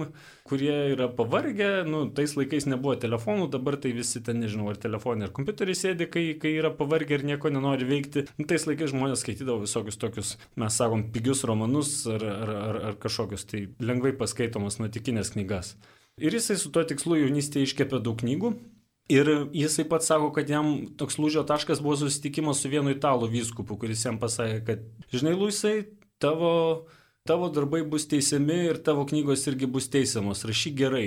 kurie 0.48 0.72
yra 0.94 1.10
pavargę, 1.12 1.72
nu, 1.88 2.04
tais 2.16 2.36
laikais 2.38 2.68
nebuvo 2.70 2.96
telefonų, 3.00 3.50
dabar 3.52 3.76
tai 3.80 3.92
visi 3.96 4.22
ten, 4.24 4.40
nežinau, 4.40 4.70
ar 4.72 4.80
telefonai, 4.80 5.28
ar 5.28 5.34
kompiuteriai 5.36 5.76
sėdi, 5.78 6.08
kai, 6.08 6.24
kai 6.40 6.54
yra 6.56 6.72
pavargę 6.74 7.18
ir 7.18 7.26
nieko 7.28 7.52
nenori 7.52 7.88
veikti. 7.88 8.24
Nu, 8.38 8.48
tais 8.48 8.64
laikais 8.68 8.94
žmonės 8.94 9.24
skaitydavo 9.24 9.66
visokius 9.66 10.00
tokius, 10.00 10.36
mes 10.60 10.80
sakom, 10.80 11.04
pigius 11.12 11.44
romanus 11.48 11.98
ar, 12.08 12.24
ar, 12.24 12.54
ar, 12.62 12.80
ar 12.92 12.98
kažkokius 13.02 13.44
tai 13.50 13.66
lengvai 13.84 14.14
paskaitomas 14.16 14.80
nuotikinės 14.80 15.34
knygas. 15.36 15.74
Ir 16.22 16.34
jisai 16.36 16.56
su 16.60 16.70
tuo 16.70 16.84
tikslu 16.86 17.18
jaunystėje 17.18 17.70
iškepė 17.70 17.98
daug 18.04 18.20
knygų. 18.20 18.54
Ir 19.12 19.28
jisai 19.52 19.84
pats 19.88 20.06
sako, 20.08 20.30
kad 20.32 20.48
jam 20.48 20.70
toks 20.96 21.18
lūžio 21.20 21.42
taškas 21.44 21.82
buvo 21.84 21.98
susitikimas 22.00 22.62
su 22.62 22.70
vienu 22.72 22.94
italų 22.94 23.28
vyskupu, 23.34 23.76
kuris 23.80 24.06
jam 24.06 24.16
pasakė, 24.22 24.62
kad, 24.64 24.86
žinai, 25.12 25.34
Luisai, 25.36 25.74
tavo, 26.22 26.86
tavo 27.28 27.50
darbai 27.52 27.82
bus 27.84 28.08
teisiami 28.08 28.62
ir 28.70 28.80
tavo 28.86 29.04
knygos 29.10 29.44
irgi 29.50 29.68
bus 29.68 29.90
teisiamos, 29.92 30.46
rašyk 30.48 30.78
gerai. 30.80 31.06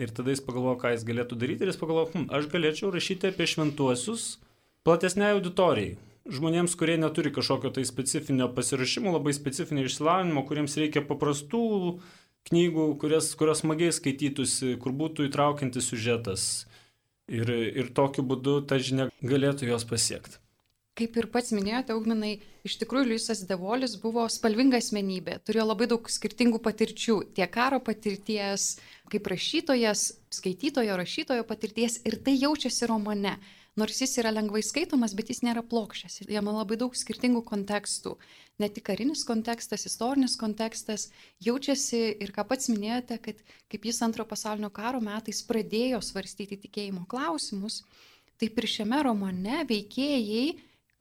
Ir 0.00 0.14
tada 0.14 0.32
jis 0.32 0.40
pagalvojo, 0.46 0.78
ką 0.80 0.94
jis 0.94 1.04
galėtų 1.06 1.36
daryti 1.38 1.66
ir 1.66 1.74
jis 1.74 1.82
pagalvojo, 1.82 2.08
hm, 2.14 2.24
aš 2.34 2.48
galėčiau 2.54 2.94
rašyti 2.94 3.28
apie 3.28 3.50
šventuosius 3.50 4.24
platesnei 4.86 5.34
auditorijai. 5.36 5.98
žmonėms, 6.24 6.72
kurie 6.80 6.96
neturi 6.96 7.28
kažkokio 7.28 7.68
tai 7.76 7.82
specifinio 7.84 8.48
pasirašymo, 8.56 9.12
labai 9.12 9.34
specifinio 9.36 9.84
išsilavinimo, 9.84 10.46
kuriems 10.48 10.76
reikia 10.80 11.02
paprastų 11.04 11.60
knygų, 12.50 12.86
kurias, 13.00 13.32
kurios 13.38 13.64
smagiai 13.64 13.94
skaitytųsi, 13.94 14.76
kur 14.82 14.94
būtų 14.96 15.28
įtraukiantis 15.30 15.90
siužetas. 15.90 16.48
Ir, 17.24 17.48
ir 17.48 17.92
tokiu 17.96 18.20
būdu 18.26 18.58
ta 18.68 18.76
žinia 18.76 19.08
galėtų 19.24 19.70
jos 19.70 19.86
pasiekti. 19.88 20.40
Kaip 20.94 21.16
ir 21.18 21.26
pats 21.26 21.50
minėjote, 21.50 21.90
Augminai, 21.90 22.36
iš 22.62 22.76
tikrųjų 22.78 23.08
Liujisas 23.08 23.40
Devolis 23.48 23.96
buvo 23.98 24.28
spalvinga 24.30 24.78
asmenybė, 24.78 25.40
turėjo 25.42 25.64
labai 25.66 25.88
daug 25.90 26.06
skirtingų 26.06 26.60
patirčių, 26.62 27.16
tiek 27.34 27.50
karo 27.50 27.80
patirties, 27.82 28.76
kaip 29.10 29.26
rašytojas, 29.32 30.04
skaitytojo, 30.38 30.94
rašytojo 31.00 31.46
patirties 31.48 31.98
ir 32.06 32.20
tai 32.22 32.36
jaučiasi 32.38 32.86
romane. 32.86 33.34
Nors 33.74 33.98
jis 33.98 34.12
yra 34.22 34.30
lengvai 34.30 34.60
skaitomas, 34.62 35.16
bet 35.18 35.32
jis 35.32 35.40
nėra 35.42 35.64
plokščias, 35.66 36.20
jame 36.30 36.52
labai 36.54 36.76
daug 36.78 36.94
skirtingų 36.94 37.40
kontekstų. 37.48 38.12
Ne 38.62 38.68
tik 38.70 38.84
karinis 38.86 39.24
kontekstas, 39.26 39.82
istorinis 39.88 40.36
kontekstas, 40.38 41.08
jaučiasi 41.42 42.02
ir 42.22 42.30
ką 42.36 42.44
pats 42.52 42.70
minėjote, 42.70 43.18
kad 43.24 43.40
kaip 43.72 43.88
jis 43.90 43.98
antro 44.06 44.26
pasaulinio 44.30 44.70
karo 44.70 45.00
metais 45.02 45.42
pradėjo 45.48 45.98
svarstyti 46.06 46.60
tikėjimo 46.68 47.02
klausimus, 47.10 47.80
taip 48.38 48.62
ir 48.62 48.70
šiame 48.70 49.02
romane 49.08 49.64
veikėjai 49.66 50.54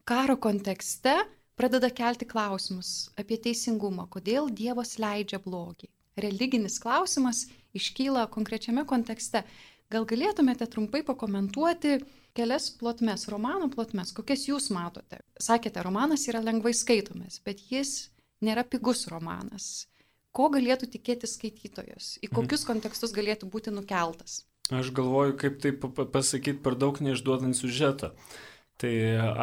karo 0.10 0.40
kontekste 0.42 1.14
pradeda 1.54 1.92
kelti 1.94 2.26
klausimus 2.26 3.12
apie 3.22 3.38
teisingumą, 3.38 4.08
kodėl 4.10 4.50
Dievas 4.50 4.98
leidžia 4.98 5.38
blogį. 5.46 5.92
Religinis 6.26 6.80
klausimas 6.82 7.46
iškyla 7.78 8.26
konkrečiame 8.34 8.82
kontekste. 8.90 9.46
Gal 9.94 10.10
galėtumėte 10.10 10.66
trumpai 10.70 11.04
pakomentuoti 11.06 12.00
kelias 12.38 12.70
plotmes, 12.80 13.28
romano 13.32 13.70
plotmes, 13.74 14.14
kokias 14.16 14.48
jūs 14.50 14.70
matote? 14.74 15.22
Sakėte, 15.42 15.84
romanas 15.86 16.28
yra 16.32 16.42
lengvai 16.44 16.74
skaitomas, 16.78 17.40
bet 17.46 17.62
jis 17.72 18.10
nėra 18.44 18.66
pigus 18.68 19.08
romanas. 19.12 19.88
Ko 20.34 20.50
galėtų 20.54 20.90
tikėti 20.96 21.30
skaitytojas? 21.30 22.18
Į 22.22 22.30
mhm. 22.30 22.36
kokius 22.40 22.66
kontekstus 22.66 23.14
galėtų 23.16 23.50
būti 23.54 23.74
nukeltas? 23.74 24.42
Aš 24.74 24.94
galvoju, 24.96 25.36
kaip 25.38 25.60
tai 25.62 25.74
pasakyti 25.76 26.62
per 26.64 26.78
daug 26.80 26.98
neišduodant 27.04 27.58
sužetą. 27.58 28.14
Tai 28.82 28.92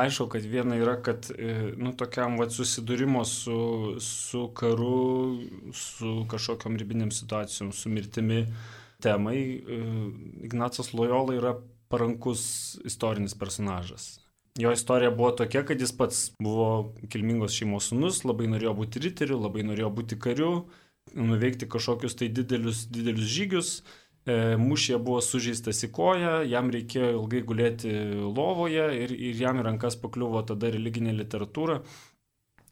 aišku, 0.02 0.26
kad 0.32 0.44
viena 0.44 0.74
yra, 0.80 0.96
kad 1.04 1.28
e, 1.30 1.70
nu, 1.78 1.92
tokiam 1.96 2.34
vat, 2.40 2.50
susidūrimo 2.52 3.22
su, 3.28 3.58
su 4.02 4.48
karu, 4.56 5.38
su 5.76 6.24
kažkokiam 6.28 6.74
ribiniam 6.80 7.12
situacijom, 7.14 7.70
su 7.72 7.92
mirtimi 7.92 8.42
temai, 9.00 9.38
e, 9.38 9.78
Ignacas 10.48 10.90
Lojola 10.96 11.36
yra 11.38 11.54
parankus 11.90 12.42
istorinis 12.86 13.36
personažas. 13.38 14.18
Jo 14.58 14.72
istorija 14.74 15.12
buvo 15.14 15.30
tokia, 15.38 15.62
kad 15.66 15.80
jis 15.80 15.92
pats 15.96 16.20
buvo 16.42 16.92
kilmingos 17.10 17.54
šeimos 17.54 17.90
sunus, 17.92 18.24
labai 18.26 18.50
norėjo 18.50 18.74
būti 18.82 19.02
riteriu, 19.04 19.38
labai 19.40 19.62
norėjo 19.66 19.90
būti 19.94 20.18
kariu, 20.20 20.52
nuveikti 21.14 21.68
kažkokius 21.70 22.18
tai 22.18 22.28
didelius, 22.34 22.84
didelius 22.90 23.30
žygius, 23.30 23.72
E, 24.28 24.56
Mūšė 24.60 24.98
buvo 25.00 25.20
sužeistas 25.24 25.80
į 25.86 25.90
koją, 25.96 26.32
jam 26.48 26.68
reikėjo 26.72 27.14
ilgai 27.14 27.40
gulėti 27.46 27.92
lovoje 28.36 28.84
ir, 28.98 29.14
ir 29.16 29.38
jam 29.40 29.60
į 29.60 29.64
rankas 29.64 29.96
pakliuvo 30.00 30.42
tada 30.48 30.68
religinė 30.74 31.14
literatūra. 31.22 31.80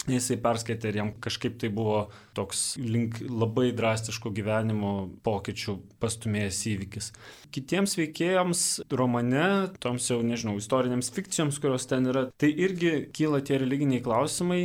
Jisai 0.09 0.39
perskaitė 0.41 0.91
ir 0.91 0.99
jam 1.03 1.11
kažkaip 1.25 1.59
tai 1.61 1.71
buvo 1.75 1.99
toks 2.37 2.63
link 2.81 3.21
labai 3.29 3.71
drastiško 3.77 4.33
gyvenimo 4.37 4.93
pokyčių 5.27 5.77
pastumėjęs 6.03 6.61
įvykis. 6.73 7.11
Kitiems 7.55 7.97
veikėjams 8.01 8.65
romane, 9.01 9.69
toms 9.83 10.09
jau 10.11 10.21
nežinau, 10.25 10.57
istorinėms 10.61 11.13
fikcijoms, 11.15 11.61
kurios 11.63 11.89
ten 11.91 12.09
yra, 12.09 12.29
tai 12.41 12.53
irgi 12.53 12.95
kyla 13.15 13.43
tie 13.45 13.61
religiniai 13.61 14.05
klausimai, 14.05 14.63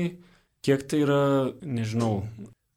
kiek 0.64 0.88
tai 0.88 1.04
yra, 1.04 1.24
nežinau, 1.62 2.24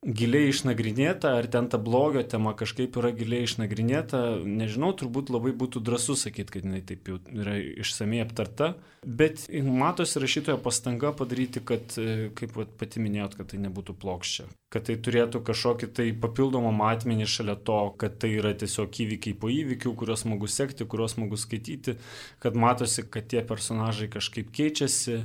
giliai 0.07 0.51
išnagrinėta, 0.53 1.33
ar 1.41 1.49
ten 1.51 1.67
ta 1.71 1.79
blogio 1.83 2.23
tema 2.23 2.53
kažkaip 2.57 2.95
yra 3.01 3.11
giliai 3.17 3.47
išnagrinėta, 3.47 4.21
nežinau, 4.47 4.93
turbūt 4.95 5.33
labai 5.35 5.51
būtų 5.59 5.83
drąsu 5.87 6.15
sakyti, 6.19 6.53
kad 6.55 6.67
jinai 6.67 6.83
taip 6.87 7.09
jau 7.11 7.19
yra 7.35 7.57
išsamei 7.59 8.21
aptarta, 8.23 8.75
bet 9.03 9.47
matosi 9.51 10.23
rašytojo 10.23 10.61
pastanga 10.63 11.11
padaryti, 11.17 11.63
kad, 11.67 11.97
kaip 12.39 12.55
pati 12.79 13.03
minėjot, 13.03 13.35
kad 13.41 13.51
tai 13.51 13.61
nebūtų 13.65 13.97
plokščia, 14.03 14.47
kad 14.73 14.87
tai 14.87 14.99
turėtų 15.09 15.43
kažkokį 15.47 15.91
tai 15.99 16.09
papildomą 16.23 16.71
matmenį 16.77 17.27
šalia 17.31 17.59
to, 17.67 17.81
kad 17.99 18.21
tai 18.23 18.37
yra 18.39 18.55
tiesiog 18.55 19.03
įvykiai 19.07 19.35
po 19.43 19.51
įvykių, 19.51 19.97
kuriuos 19.99 20.23
smagu 20.23 20.51
sekti, 20.51 20.87
kuriuos 20.87 21.17
smagu 21.19 21.41
skaityti, 21.41 21.99
kad 22.43 22.55
matosi, 22.55 23.07
kad 23.11 23.27
tie 23.33 23.43
personažai 23.47 24.11
kažkaip 24.13 24.55
keičiasi 24.55 25.25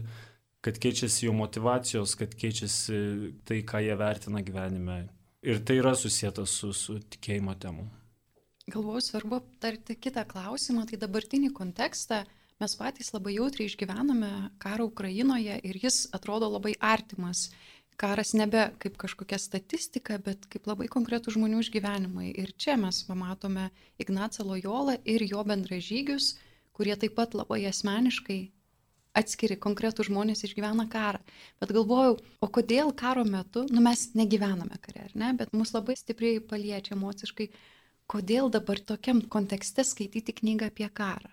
kad 0.66 0.78
keičiasi 0.82 1.26
jų 1.26 1.34
motivacijos, 1.36 2.14
kad 2.20 2.36
keičiasi 2.38 3.00
tai, 3.48 3.62
ką 3.68 3.82
jie 3.82 3.96
vertina 3.98 4.44
gyvenime. 4.46 5.00
Ir 5.42 5.64
tai 5.66 5.80
yra 5.82 5.96
susijęta 5.98 6.46
su, 6.46 6.70
su 6.78 7.00
tikėjimo 7.02 7.56
temu. 7.62 7.88
Galvoju, 8.70 9.02
svarbu 9.02 9.40
aptarti 9.40 9.98
kitą 9.98 10.24
klausimą, 10.30 10.86
tai 10.90 11.00
dabartinį 11.02 11.50
kontekstą 11.58 12.22
mes 12.62 12.76
patys 12.78 13.10
labai 13.16 13.34
jautriai 13.40 13.72
išgyvename 13.72 14.32
karą 14.62 14.86
Ukrainoje 14.92 15.58
ir 15.66 15.80
jis 15.82 16.06
atrodo 16.14 16.50
labai 16.52 16.76
artimas. 16.78 17.50
Karas 17.98 18.36
nebe 18.38 18.70
kaip 18.82 18.96
kažkokia 19.02 19.38
statistika, 19.42 20.20
bet 20.22 20.46
kaip 20.50 20.70
labai 20.70 20.88
konkretų 20.94 21.34
žmonių 21.36 21.66
išgyvenimai. 21.66 22.30
Ir 22.38 22.54
čia 22.54 22.78
mes 22.78 23.02
pamatome 23.10 23.68
Ignacą 24.02 24.46
Lojolą 24.46 25.00
ir 25.10 25.26
jo 25.26 25.42
bendražygius, 25.46 26.36
kurie 26.72 26.96
taip 27.02 27.18
pat 27.18 27.34
labai 27.38 27.64
asmeniškai 27.70 28.40
atskiri 29.18 29.58
konkretų 29.60 30.06
žmonės 30.08 30.46
išgyvena 30.48 30.88
karą. 30.92 31.20
Bet 31.62 31.74
galvojau, 31.76 32.18
o 32.42 32.48
kodėl 32.48 32.94
karo 32.98 33.26
metu, 33.28 33.66
nu 33.72 33.84
mes 33.84 34.12
negyvename 34.18 34.80
kare, 34.84 35.08
ar 35.10 35.14
ne, 35.18 35.34
bet 35.38 35.54
mus 35.58 35.74
labai 35.76 35.98
stipriai 36.00 36.42
paliečia 36.44 36.96
emociškai, 36.96 37.50
kodėl 38.12 38.52
dabar 38.54 38.80
tokiam 38.80 39.22
kontekste 39.22 39.86
skaityti 39.88 40.36
knygą 40.42 40.72
apie 40.72 40.90
karą. 40.94 41.32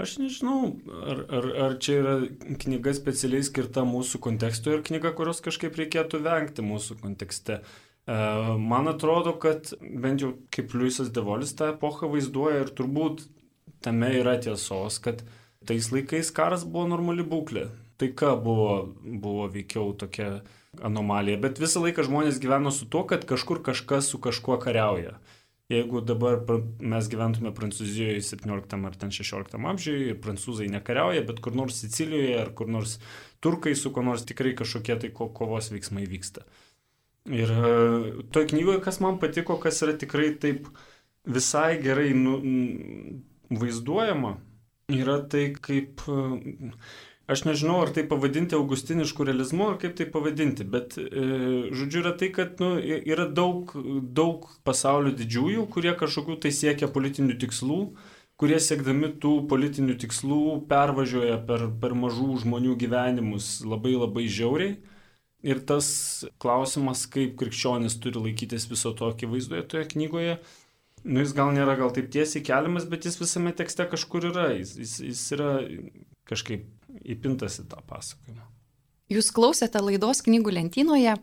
Aš 0.00 0.16
nežinau, 0.16 0.78
ar, 0.88 1.18
ar, 1.28 1.46
ar 1.66 1.74
čia 1.84 1.98
yra 2.00 2.14
knyga 2.62 2.94
specialiai 2.96 3.44
skirta 3.44 3.84
mūsų 3.84 4.20
kontekstui 4.24 4.78
ir 4.78 4.84
knyga, 4.86 5.12
kurios 5.16 5.42
kažkaip 5.44 5.76
reikėtų 5.76 6.22
vengti 6.24 6.64
mūsų 6.64 6.96
kontekste. 7.02 7.58
E, 7.60 8.16
man 8.56 8.88
atrodo, 8.88 9.34
kad 9.36 9.74
bent 9.82 10.24
jau 10.24 10.32
kaip 10.56 10.72
Liujisas 10.72 11.12
Devolis 11.12 11.52
tą 11.58 11.74
epochą 11.74 12.08
vaizduoja 12.14 12.64
ir 12.64 12.72
turbūt 12.72 13.26
tame 13.84 14.08
yra 14.22 14.38
tiesos, 14.40 14.96
kad 15.04 15.20
uh, 15.20 15.41
Tais 15.66 15.90
laikais 15.92 16.32
karas 16.34 16.66
buvo 16.68 16.88
normali 16.90 17.24
būklė. 17.26 17.68
Taika 18.00 18.34
buvo, 18.40 18.94
buvo 19.02 19.46
veikiau 19.52 19.92
tokia 19.98 20.40
anomalija, 20.82 21.38
bet 21.42 21.60
visą 21.62 21.82
laiką 21.84 22.06
žmonės 22.06 22.40
gyveno 22.42 22.72
su 22.74 22.88
tuo, 22.90 23.04
kad 23.08 23.26
kažkur 23.28 23.60
kažkas 23.66 24.08
su 24.10 24.18
kažkuo 24.22 24.56
kariauja. 24.62 25.18
Jeigu 25.72 26.02
dabar 26.04 26.40
mes 26.80 27.06
gyventume 27.08 27.52
Prancūzijoje 27.56 28.20
17 28.26 28.74
ar 28.88 28.96
16 28.98 29.54
amžiuje 29.70 30.10
ir 30.10 30.18
prancūzai 30.24 30.68
nekariauja, 30.72 31.22
bet 31.28 31.40
kur 31.44 31.54
nors 31.56 31.78
Sicilijoje 31.80 32.40
ar 32.40 32.50
kur 32.58 32.68
nors 32.68 32.98
turkai 33.44 33.72
su 33.78 33.92
kuo 33.94 34.04
nors 34.04 34.26
tikrai 34.28 34.52
kažkokie 34.58 34.98
tai 35.04 35.12
ko, 35.14 35.30
kovos 35.32 35.70
veiksmai 35.72 36.04
vyksta. 36.10 36.44
Ir 37.30 37.52
e, 37.54 37.72
toje 38.34 38.50
knygoje, 38.50 38.82
kas 38.84 38.98
man 39.00 39.20
patiko, 39.22 39.56
kas 39.62 39.78
yra 39.86 39.94
tikrai 39.96 40.32
taip 40.42 40.66
visai 41.24 41.78
gerai 41.80 42.10
nu, 42.18 42.36
vaizduojama, 43.62 44.34
yra 44.90 45.18
tai 45.30 45.52
kaip, 45.62 46.02
aš 47.30 47.44
nežinau, 47.46 47.80
ar 47.84 47.92
tai 47.94 48.04
pavadinti 48.08 48.56
augustinišku 48.58 49.26
realizmu, 49.28 49.70
ar 49.72 49.78
kaip 49.82 49.94
tai 49.98 50.06
pavadinti, 50.10 50.66
bet 50.68 50.96
e, 50.98 51.26
žodžiu 51.74 52.02
yra 52.02 52.14
tai, 52.18 52.32
kad 52.34 52.62
nu, 52.62 52.74
yra 52.82 53.28
daug, 53.30 53.74
daug 54.02 54.48
pasaulio 54.66 55.14
didžiųjų, 55.16 55.66
kurie 55.72 55.94
kažkokių 55.98 56.40
tai 56.42 56.52
siekia 56.54 56.90
politinių 56.92 57.38
tikslų, 57.44 57.80
kurie 58.40 58.58
siekdami 58.62 59.12
tų 59.22 59.36
politinių 59.50 59.98
tikslų 60.02 60.40
pervažiuoja 60.70 61.38
per, 61.46 61.68
per 61.82 61.94
mažų 61.94 62.40
žmonių 62.42 62.74
gyvenimus 62.80 63.60
labai 63.66 63.94
labai 63.94 64.26
žiauriai. 64.26 64.80
Ir 65.42 65.58
tas 65.66 65.86
klausimas, 66.38 67.00
kaip 67.10 67.34
krikščionis 67.38 67.96
turi 68.02 68.20
laikytis 68.28 68.68
viso 68.70 68.92
to 68.94 69.08
akivaizdoje 69.10 69.64
toje 69.70 69.88
knygoje, 69.90 70.36
Nu, 71.02 71.22
jis 71.24 71.34
gal 71.34 71.50
nėra 71.54 71.74
gal 71.78 71.90
taip 71.94 72.10
tiesiai 72.14 72.44
keliamas, 72.46 72.86
bet 72.90 73.08
jis 73.08 73.18
visame 73.18 73.52
tekste 73.58 73.88
kažkur 73.90 74.28
yra. 74.30 74.52
Jis, 74.54 74.76
jis, 74.78 74.96
jis 75.08 75.22
yra 75.34 75.52
kažkaip 76.30 76.68
įpintas 77.02 77.58
į 77.62 77.68
tą 77.72 77.82
pasakojimą. 77.88 78.46
Jūs 79.12 79.32
klausėte 79.34 79.82
laidos 79.82 80.22
knygų 80.24 80.54
lentynoje. 80.56 81.16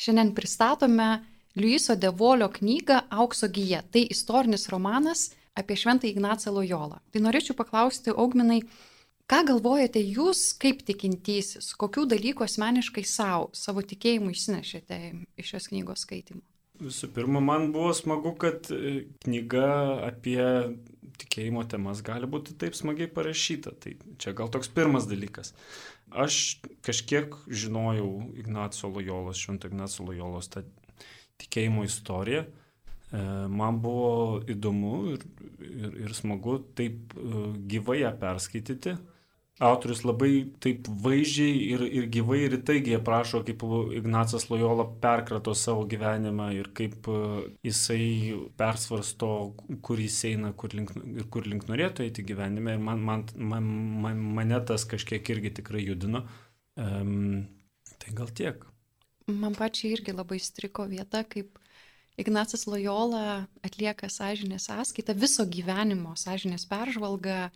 Šiandien 0.00 0.32
pristatome 0.36 1.20
Luiso 1.56 1.94
Devolio 1.96 2.50
knygą 2.52 3.04
Aukso 3.22 3.48
gyja. 3.48 3.84
Tai 3.92 4.02
istorinis 4.12 4.68
romanas 4.72 5.30
apie 5.54 5.76
Šventą 5.78 6.08
Ignacą 6.10 6.52
Lojolą. 6.54 7.00
Tai 7.12 7.22
norėčiau 7.22 7.56
paklausti, 7.58 8.10
Augminai, 8.10 8.60
ką 9.30 9.44
galvojate 9.52 10.02
jūs 10.02 10.50
kaip 10.60 10.82
tikintysis, 10.86 11.72
kokių 11.78 12.08
dalykų 12.10 12.46
asmeniškai 12.46 13.06
savo, 13.06 13.50
savo 13.54 13.84
tikėjimu 13.86 14.34
išsinešėte 14.34 15.00
iš 15.38 15.54
šios 15.54 15.70
knygos 15.70 16.06
skaitimų? 16.06 16.42
Visų 16.80 17.10
pirma, 17.12 17.42
man 17.44 17.70
buvo 17.74 17.92
smagu, 17.96 18.32
kad 18.40 18.70
e, 18.72 19.04
knyga 19.24 19.66
apie 20.06 20.40
tikėjimo 21.20 21.66
temas 21.68 22.00
gali 22.04 22.28
būti 22.30 22.56
taip 22.60 22.76
smagiai 22.78 23.10
parašyta. 23.12 23.74
Tai 23.76 23.94
čia 24.20 24.32
gal 24.36 24.48
toks 24.52 24.70
pirmas 24.72 25.08
dalykas. 25.10 25.52
Aš 26.10 26.60
kažkiek 26.86 27.36
žinojau 27.46 28.08
Ignacio 28.40 28.90
Lojolos, 28.90 29.38
Švento 29.38 29.68
Ignacio 29.70 30.08
Lojolos 30.08 30.48
tą 30.52 30.64
tikėjimo 31.42 31.84
istoriją. 31.86 32.46
E, 32.48 33.22
man 33.60 33.80
buvo 33.84 34.40
įdomu 34.48 34.94
ir, 35.14 35.24
ir, 35.68 35.94
ir 36.06 36.16
smagu 36.16 36.58
taip 36.78 37.14
e, 37.14 37.44
gyvai 37.70 38.00
ją 38.02 38.14
perskaityti 38.20 38.96
autorius 39.60 40.00
labai 40.08 40.32
taip 40.64 40.88
vaizdžiai 41.04 41.56
ir, 41.74 41.82
ir 42.00 42.06
gyvai 42.12 42.38
ir 42.46 42.56
taigiai 42.66 42.96
aprašo, 42.96 43.42
kaip 43.44 43.62
Ignacas 43.98 44.48
Lojola 44.48 44.86
perkrato 45.02 45.52
savo 45.58 45.84
gyvenimą 45.90 46.48
ir 46.56 46.70
kaip 46.76 47.08
e, 47.12 47.20
jisai 47.68 48.08
persvarsto, 48.60 49.30
kur 49.84 50.00
jis 50.00 50.18
eina 50.32 50.54
kur 50.56 50.72
link, 50.76 50.94
ir 50.96 51.28
kur 51.32 51.48
link 51.48 51.68
norėtų 51.68 52.06
eiti 52.06 52.24
gyvenime. 52.26 52.78
Ir 52.78 52.84
man, 52.88 53.04
man, 53.04 53.26
man, 53.36 53.70
man, 54.06 54.26
mane 54.40 54.64
tas 54.64 54.88
kažkiek 54.88 55.28
irgi 55.36 55.52
tikrai 55.60 55.84
judino. 55.84 56.24
Um, 56.80 57.44
tai 58.00 58.16
gal 58.16 58.32
tiek. 58.32 58.64
Man 59.28 59.54
pačiai 59.58 59.92
irgi 59.98 60.16
labai 60.16 60.40
striko 60.40 60.88
vieta, 60.88 61.20
kaip 61.28 61.60
Ignacas 62.20 62.66
Lojola 62.68 63.44
atlieka 63.64 64.08
sąžinės 64.08 64.66
sąskaitą, 64.68 65.14
viso 65.16 65.44
gyvenimo 65.48 66.16
sąžinės 66.18 66.66
peržvalgą 66.68 67.50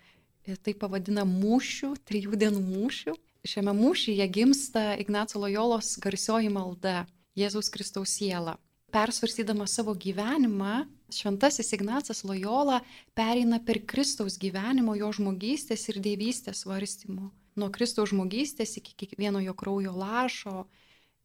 tai 0.44 0.74
pavadina 0.76 1.24
mūšių, 1.28 1.94
trijų 2.04 2.36
dienų 2.40 2.60
mūšių. 2.64 3.14
Šiame 3.44 3.74
mūšyje 3.76 4.26
gimsta 4.32 4.94
Ignaco 5.00 5.40
Lojolos 5.40 5.94
garsioji 6.00 6.50
malda 6.52 7.04
Jėzaus 7.36 7.70
Kristaus 7.72 8.12
siela. 8.16 8.56
Persvarstydama 8.94 9.66
savo 9.66 9.92
gyvenimą, 9.98 10.84
šventasis 11.12 11.72
Ignacas 11.74 12.22
Lojola 12.24 12.78
pereina 13.16 13.58
per 13.58 13.80
Kristaus 13.90 14.38
gyvenimo, 14.38 14.94
jo 14.96 15.10
žmogystės 15.16 15.88
ir 15.90 15.98
dievystės 16.04 16.62
svarstymų. 16.62 17.30
Nuo 17.58 17.70
Kristaus 17.74 18.12
žmogystės 18.12 18.76
iki 18.78 18.94
kiekvieno 19.02 19.42
jo 19.42 19.54
kraujo 19.58 19.94
lašo. 19.96 20.64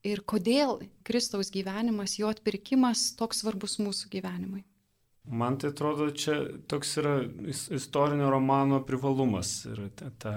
Ir 0.05 0.23
kodėl 0.23 0.79
Kristaus 1.03 1.51
gyvenimas, 1.51 2.15
jo 2.17 2.29
atpirkimas 2.31 3.11
toks 3.19 3.43
svarbus 3.43 3.77
mūsų 3.83 4.11
gyvenimui. 4.15 4.63
Man 5.23 5.57
tai 5.59 5.69
atrodo, 5.69 6.09
čia 6.11 6.39
toks 6.67 6.97
yra 6.97 7.19
istorinio 7.75 8.29
romano 8.29 8.81
privalumas. 8.85 9.65
Ir 9.69 9.89
ta, 9.95 10.09
ta 10.17 10.33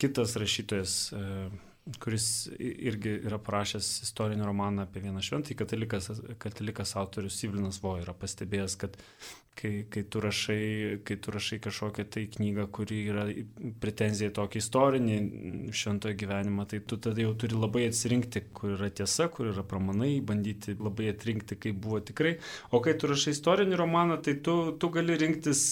kitas 0.00 0.36
rašytojas, 0.36 1.12
e, 1.12 1.50
kuris 2.00 2.48
irgi 2.58 3.18
yra 3.28 3.36
parašęs 3.44 3.88
istorinį 4.06 4.46
romaną 4.48 4.86
apie 4.86 5.02
vieną 5.04 5.20
šventąjį 5.24 5.56
katalikas, 5.60 6.10
katalikas 6.40 6.94
autorius 6.96 7.36
Sivlinas 7.36 7.82
Vo 7.82 7.98
yra 8.00 8.14
pastebėjęs, 8.16 8.76
kad 8.80 8.96
kai, 9.58 9.72
kai, 9.92 10.02
tu 10.08 10.22
rašai, 10.24 10.62
kai 11.04 11.16
tu 11.20 11.34
rašai 11.34 11.58
kažkokią 11.66 12.06
tai 12.14 12.22
knygą, 12.32 12.64
kuri 12.74 13.02
yra 13.12 13.26
pretenzija 13.82 14.32
į 14.32 14.34
tokį 14.38 14.62
istorinį 14.62 15.18
šventojo 15.76 16.16
gyvenimą, 16.22 16.64
tai 16.70 16.80
tu 16.88 16.96
tada 17.04 17.20
jau 17.20 17.34
turi 17.38 17.58
labai 17.58 17.84
atsirinkti, 17.90 18.46
kur 18.56 18.78
yra 18.78 18.88
tiesa, 18.88 19.28
kur 19.34 19.50
yra 19.52 19.64
pramanai, 19.68 20.14
bandyti 20.24 20.78
labai 20.78 21.10
atrinkti, 21.12 21.58
kaip 21.66 21.82
buvo 21.84 22.00
tikrai. 22.00 22.38
O 22.72 22.80
kai 22.84 22.96
tu 22.96 23.10
rašai 23.12 23.34
istorinį 23.36 23.80
romaną, 23.80 24.16
tai 24.24 24.38
tu, 24.46 24.56
tu 24.80 24.90
gali 24.94 25.18
rinktis 25.20 25.66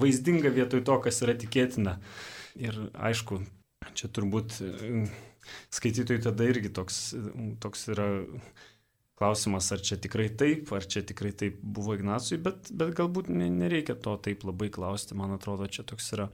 vaizdingą 0.00 0.54
vietoj 0.56 0.80
to, 0.88 0.96
kas 1.04 1.20
yra 1.26 1.36
tikėtina. 1.44 1.98
Ir 2.56 2.80
aišku, 2.96 3.42
čia 3.92 4.08
turbūt 4.12 4.56
skaitytojai 5.74 6.22
tada 6.28 6.46
irgi 6.48 6.72
toks, 6.74 7.00
toks 7.62 7.88
yra 7.94 8.06
klausimas, 9.18 9.68
ar 9.74 9.82
čia 9.84 9.98
tikrai 10.02 10.28
taip, 10.38 10.72
ar 10.74 10.86
čia 10.86 11.04
tikrai 11.06 11.32
taip 11.38 11.60
buvo 11.62 11.94
Ignacui, 11.98 12.40
bet, 12.42 12.72
bet 12.74 12.94
galbūt 12.98 13.30
nereikia 13.32 13.94
to 13.94 14.16
taip 14.24 14.46
labai 14.48 14.70
klausti. 14.74 15.18
Man 15.18 15.34
atrodo, 15.36 15.68
čia 15.70 15.84
toks 15.86 16.10
yra 16.16 16.30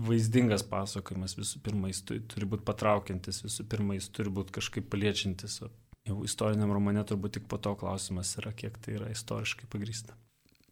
vaizdingas 0.00 0.64
pasakojimas. 0.66 1.36
Visų 1.38 1.60
pirma, 1.64 1.90
jis 1.92 2.02
turi 2.08 2.48
būti 2.48 2.66
patraukiantis, 2.66 3.44
visų 3.44 3.68
pirma, 3.70 3.98
jis 3.98 4.10
turi 4.16 4.32
būti 4.32 4.56
kažkaip 4.58 4.90
paliečiantis. 4.90 5.60
O 5.66 5.70
jau 6.08 6.22
istoriniam 6.26 6.72
romane 6.74 7.04
turbūt 7.06 7.38
tik 7.38 7.48
po 7.50 7.60
to 7.62 7.76
klausimas 7.78 8.32
yra, 8.40 8.54
kiek 8.56 8.78
tai 8.82 8.96
yra 8.98 9.12
istoriškai 9.12 9.68
pagrįsta. 9.70 10.16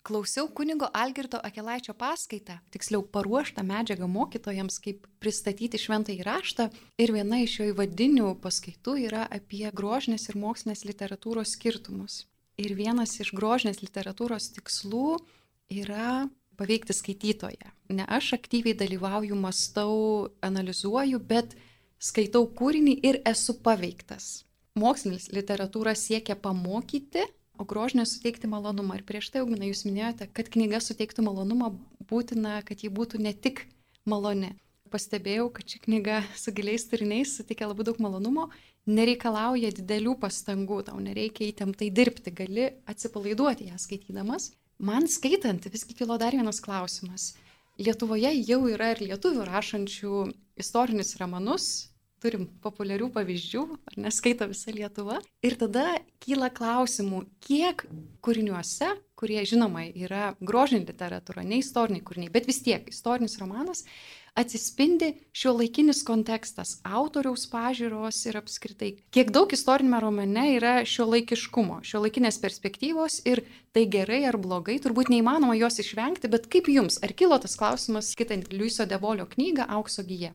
Klausiau 0.08 0.46
kunigo 0.48 0.86
Algirto 0.96 1.36
Akelaičio 1.44 1.92
paskaitą, 1.92 2.54
tiksliau 2.72 3.02
paruoštą 3.12 3.60
medžiagą 3.60 4.06
mokytojams, 4.08 4.78
kaip 4.80 5.02
pristatyti 5.20 5.76
šventąjį 5.76 6.24
raštą. 6.24 6.70
Ir 6.96 7.12
viena 7.12 7.42
iš 7.44 7.58
jo 7.58 7.66
įvadinių 7.74 8.30
paskaitų 8.40 8.94
yra 9.02 9.26
apie 9.28 9.68
grožinės 9.68 10.24
ir 10.30 10.40
mokslinės 10.40 10.86
literatūros 10.88 11.52
skirtumus. 11.58 12.22
Ir 12.56 12.72
vienas 12.78 13.18
iš 13.20 13.34
grožinės 13.36 13.82
literatūros 13.84 14.48
tikslų 14.56 15.18
yra 15.76 16.24
paveikti 16.56 16.96
skaitytoją. 16.96 17.68
Ne 17.92 18.08
aš 18.08 18.32
aktyviai 18.40 18.78
dalyvauju, 18.80 19.36
mastau, 19.36 20.32
analizuoju, 20.40 21.20
bet 21.20 21.52
skaitau 22.00 22.46
kūrinį 22.48 22.96
ir 23.04 23.20
esu 23.28 23.60
paveiktas. 23.60 24.46
Mokslinis 24.72 25.28
literatūra 25.36 25.92
siekia 25.92 26.32
pamokyti, 26.32 27.28
o 27.58 27.66
grožinė 27.68 28.06
suteikti 28.08 28.48
malonumą. 28.50 28.98
Ir 28.98 29.04
prieš 29.08 29.32
tai, 29.34 29.42
Ugna, 29.44 29.66
jūs 29.68 29.84
minėjote, 29.88 30.30
kad 30.34 30.48
knyga 30.54 30.80
suteiktų 30.84 31.26
malonumą, 31.26 31.72
būtina, 32.10 32.60
kad 32.66 32.84
ji 32.84 32.90
būtų 32.94 33.20
ne 33.24 33.34
tik 33.34 33.66
maloni. 34.08 34.54
Pastebėjau, 34.88 35.50
kad 35.52 35.68
ši 35.68 35.82
knyga 35.84 36.22
su 36.38 36.54
giliais 36.56 36.86
turiniais 36.88 37.34
suteikia 37.36 37.66
labai 37.68 37.84
daug 37.84 37.98
malonumo, 38.00 38.46
nereikalauja 38.88 39.74
didelių 39.76 40.14
pastangų, 40.22 40.78
tau 40.86 40.96
nereikia 41.02 41.44
įtemptai 41.50 41.90
dirbti, 41.92 42.32
gali 42.32 42.70
atsipalaiduoti 42.88 43.68
ją 43.68 43.76
skaitydamas. 43.82 44.54
Man 44.78 45.10
skaitant 45.10 45.66
visgi 45.68 45.96
kilo 45.98 46.16
dar 46.22 46.32
vienas 46.32 46.62
klausimas. 46.64 47.34
Lietuvoje 47.78 48.30
jau 48.48 48.62
yra 48.70 48.92
ir 48.94 49.04
lietuvių 49.10 49.44
rašančių 49.46 50.14
istorinius 50.58 51.16
romanus, 51.20 51.66
turim 52.22 52.46
populiarių 52.64 53.10
pavyzdžių, 53.14 53.64
neskaito 54.00 54.48
visa 54.50 54.74
Lietuva. 54.74 55.18
Ir 55.44 55.58
tada 55.60 55.98
kyla 56.22 56.50
klausimų, 56.54 57.24
kiek 57.44 57.84
kūriniuose, 58.24 58.92
kurie 59.18 59.40
žinoma 59.48 59.86
yra 59.88 60.32
grožinė 60.38 60.86
literatūra, 60.88 61.44
ne 61.46 61.60
istoriniai 61.62 62.04
kūriniai, 62.06 62.32
bet 62.34 62.46
vis 62.50 62.62
tiek 62.62 62.86
istorinis 62.90 63.38
romanas, 63.40 63.84
atsispindi 64.38 65.12
šio 65.34 65.56
laikinis 65.58 66.04
kontekstas, 66.06 66.76
autoriaus 66.86 67.48
pažiūros 67.50 68.20
ir 68.30 68.38
apskritai. 68.38 68.90
Kiek 69.14 69.32
daug 69.34 69.50
istorinėme 69.54 69.98
romane 70.04 70.44
yra 70.54 70.74
šio 70.86 71.08
laikiškumo, 71.10 71.80
šio 71.86 72.04
laikinės 72.04 72.38
perspektyvos 72.42 73.20
ir 73.26 73.42
tai 73.74 73.88
gerai 73.90 74.22
ar 74.30 74.38
blogai, 74.38 74.78
turbūt 74.82 75.10
neįmanoma 75.14 75.58
jos 75.58 75.80
išvengti, 75.82 76.30
bet 76.30 76.46
kaip 76.52 76.70
jums, 76.70 77.00
ar 77.02 77.14
kilo 77.18 77.38
tas 77.42 77.58
klausimas, 77.58 78.12
skaitant 78.14 78.52
Liuiso 78.54 78.86
Devolio 78.86 79.26
knygą 79.26 79.66
Aukso 79.78 80.06
gyje? 80.06 80.34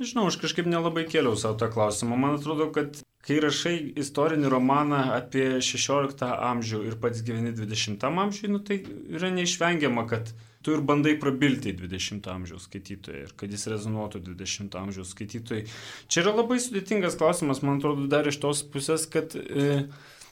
Nežinau, 0.00 0.30
aš 0.30 0.38
kažkaip 0.40 0.68
nelabai 0.70 1.04
kėliau 1.04 1.36
savo 1.36 1.58
tą 1.60 1.66
klausimą. 1.72 2.16
Man 2.16 2.38
atrodo, 2.38 2.70
kad 2.72 3.02
kai 3.26 3.36
rašai 3.44 3.74
istorinį 4.00 4.48
romaną 4.48 5.00
apie 5.12 5.58
16 5.60 6.24
amžių 6.24 6.84
ir 6.88 6.96
pats 7.02 7.20
gyveni 7.26 7.52
20 7.52 8.06
amžiui, 8.08 8.48
nu, 8.48 8.62
tai 8.64 8.80
yra 9.12 9.28
neišvengiama, 9.34 10.06
kad 10.08 10.32
tu 10.64 10.72
ir 10.72 10.80
bandai 10.88 11.14
prabilti 11.20 11.74
į 11.74 11.82
20 11.82 12.30
amžiaus 12.32 12.64
skaitytoją 12.68 13.26
ir 13.26 13.34
kad 13.36 13.52
jis 13.52 13.66
rezonuotų 13.72 14.22
20 14.30 14.80
amžiaus 14.80 15.12
skaitytojai. 15.12 15.66
Čia 16.08 16.24
yra 16.24 16.34
labai 16.40 16.60
sudėtingas 16.64 17.20
klausimas, 17.20 17.60
man 17.64 17.76
atrodo, 17.80 18.08
dar 18.12 18.28
iš 18.28 18.40
tos 18.40 18.64
pusės, 18.72 19.04
kad 19.12 19.36
e, 19.36 19.84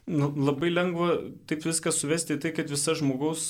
nu, 0.08 0.28
labai 0.48 0.70
lengva 0.72 1.08
taip 1.48 1.64
viską 1.66 1.92
suvesti 1.94 2.36
į 2.36 2.40
tai, 2.42 2.52
kad 2.56 2.70
visa 2.72 2.94
žmogaus, 2.98 3.42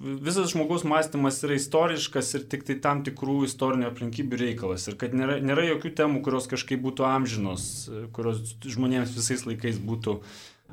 visas 0.00 0.52
žmogaus 0.52 0.86
mąstymas 0.88 1.42
yra 1.46 1.58
istoriškas 1.58 2.32
ir 2.38 2.46
tik 2.52 2.66
tai 2.68 2.78
tam 2.82 3.02
tikrų 3.06 3.40
istorinių 3.48 3.88
aplinkybių 3.90 4.40
reikalas. 4.42 4.86
Ir 4.90 4.98
kad 5.00 5.16
nėra, 5.16 5.38
nėra 5.44 5.66
jokių 5.72 5.92
temų, 6.00 6.22
kurios 6.26 6.48
kažkaip 6.50 6.82
būtų 6.84 7.06
amžinos, 7.08 7.68
kurios 8.16 8.56
žmonėms 8.64 9.14
visais 9.16 9.44
laikais 9.48 9.82
būtų 9.82 10.20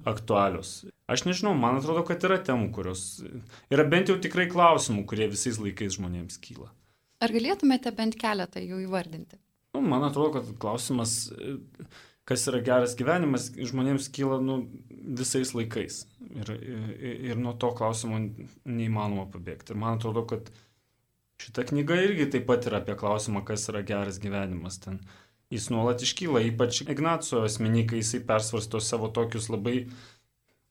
aktualios. 0.10 0.84
Aš 1.12 1.26
nežinau, 1.28 1.54
man 1.58 1.82
atrodo, 1.82 2.06
kad 2.08 2.24
yra 2.24 2.40
temų, 2.42 2.72
kurios 2.76 3.04
yra 3.74 3.86
bent 3.90 4.10
jau 4.12 4.18
tikrai 4.22 4.48
klausimų, 4.52 5.06
kurie 5.10 5.28
visais 5.32 5.60
laikais 5.62 5.98
žmonėms 5.98 6.40
kyla. 6.44 6.72
Ar 7.24 7.32
galėtumėte 7.32 7.94
bent 7.96 8.18
keletą 8.20 8.64
jų 8.64 8.84
įvardinti? 8.86 9.40
Nu, 9.74 9.82
man 9.82 10.06
atrodo, 10.06 10.38
kad 10.38 10.50
klausimas 10.62 11.32
kas 12.30 12.46
yra 12.48 12.62
geras 12.64 12.96
gyvenimas, 13.00 13.50
žmonėms 13.52 14.10
kyla 14.16 14.40
nu, 14.44 14.62
visais 14.90 15.54
laikais. 15.56 16.04
Ir, 16.34 16.54
ir, 16.56 17.18
ir 17.32 17.42
nuo 17.42 17.54
to 17.60 17.74
klausimo 17.78 18.20
neįmanoma 18.20 19.28
pabėgti. 19.34 19.74
Ir 19.74 19.82
man 19.82 20.00
atrodo, 20.00 20.24
kad 20.30 20.50
šita 21.44 21.68
knyga 21.70 22.00
irgi 22.06 22.30
taip 22.34 22.48
pat 22.48 22.70
yra 22.70 22.80
apie 22.84 22.96
klausimą, 23.00 23.44
kas 23.48 23.68
yra 23.72 23.84
geras 23.86 24.22
gyvenimas. 24.24 24.80
Ten 24.84 25.02
jis 25.54 25.70
nuolat 25.74 26.02
iškyla, 26.04 26.42
ypač 26.50 26.82
Ignaco 26.88 27.44
asmenikai, 27.46 28.02
jisai 28.02 28.24
persvarsto 28.28 28.82
savo 28.82 29.10
tokius 29.14 29.50
labai, 29.54 29.84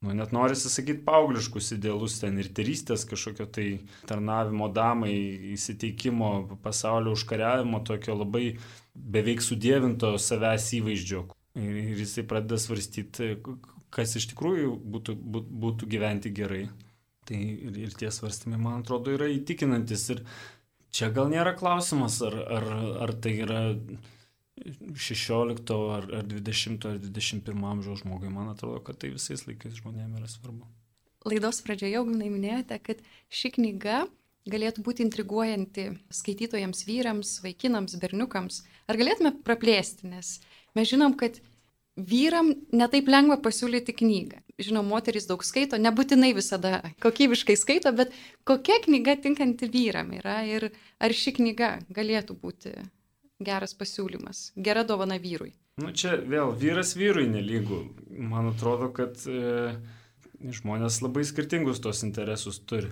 nu 0.02 0.16
net 0.18 0.32
norisi 0.34 0.70
sakyti, 0.72 1.04
paaugliškus 1.06 1.74
idealus 1.76 2.18
ten 2.22 2.40
ir 2.42 2.48
terystės 2.56 3.04
kažkokio 3.08 3.46
tai 3.54 3.66
tarnavimo 4.08 4.66
damai, 4.74 5.12
įsiteikimo, 5.54 6.32
pasaulio 6.64 7.14
užkariavimo, 7.14 7.84
tokio 7.86 8.16
labai 8.18 8.56
beveik 8.94 9.44
sudėvinto 9.44 10.16
savęs 10.18 10.72
įvaizdžio, 10.80 11.26
Ir 11.58 11.98
jisai 12.00 12.24
pradeda 12.24 12.56
svarstyti, 12.60 13.34
kas 13.92 14.16
iš 14.16 14.30
tikrųjų 14.30 14.72
būtų, 14.94 15.16
būtų 15.64 15.88
gyventi 15.90 16.32
gerai. 16.32 16.64
Tai 17.28 17.38
ir, 17.38 17.76
ir 17.84 17.92
tie 17.94 18.08
svarstymai, 18.10 18.58
man 18.58 18.80
atrodo, 18.80 19.12
yra 19.14 19.28
įtikinantis. 19.30 20.08
Ir 20.14 20.22
čia 20.94 21.10
gal 21.14 21.28
nėra 21.30 21.52
klausimas, 21.58 22.18
ar, 22.24 22.38
ar, 22.56 22.68
ar 23.04 23.12
tai 23.22 23.36
yra 23.44 23.60
16 24.96 25.74
ar, 25.96 26.08
ar 26.18 26.24
20 26.28 26.88
ar 26.88 26.98
21 27.02 27.68
amžiaus 27.74 28.02
žmogui. 28.02 28.32
Man 28.32 28.50
atrodo, 28.52 28.80
kad 28.84 28.98
tai 29.02 29.12
visais 29.14 29.44
laikais 29.46 29.78
žmonėms 29.80 30.18
yra 30.20 30.30
svarbu. 30.30 30.66
Laidos 31.28 31.62
pradžioje 31.62 31.94
jau 31.94 32.02
minėjote, 32.08 32.80
kad 32.82 33.02
ši 33.30 33.52
knyga 33.58 34.02
galėtų 34.50 34.82
būti 34.82 35.04
intriguojanti 35.06 35.84
skaitytojams 36.10 36.82
vyrams, 36.88 37.36
vaikinams, 37.44 37.94
berniukams. 38.02 38.62
Ar 38.90 38.98
galėtume 38.98 39.36
praplėsti, 39.46 40.10
nes 40.10 40.40
mes 40.78 40.88
žinom, 40.88 41.16
kad 41.18 41.38
vyram 41.96 42.52
netaip 42.72 43.08
lengva 43.10 43.36
pasiūlyti 43.42 43.94
knygą. 43.98 44.40
Žinom, 44.62 44.86
moteris 44.88 45.26
daug 45.28 45.42
skaito, 45.44 45.78
nebūtinai 45.80 46.32
visada 46.36 46.80
kokybiškai 47.02 47.56
skaito, 47.58 47.92
bet 47.96 48.12
kokia 48.48 48.78
knyga 48.84 49.16
tinkanti 49.20 49.68
vyram 49.72 50.12
yra 50.16 50.42
ir 50.48 50.70
ar 51.02 51.12
ši 51.16 51.36
knyga 51.40 51.72
galėtų 51.92 52.36
būti 52.38 52.76
geras 53.42 53.74
pasiūlymas, 53.74 54.52
gera 54.56 54.84
dovana 54.86 55.18
vyrui. 55.20 55.52
Nu 55.80 55.90
čia 55.96 56.18
vėl 56.20 56.52
vyras 56.52 56.92
vyrui 57.00 57.26
nelygų. 57.32 57.80
Man 58.20 58.50
atrodo, 58.52 58.90
kad 58.92 59.16
e, 59.26 59.72
žmonės 60.50 61.00
labai 61.04 61.24
skirtingus 61.28 61.80
tos 61.84 62.02
interesus 62.06 62.58
turi. 62.66 62.90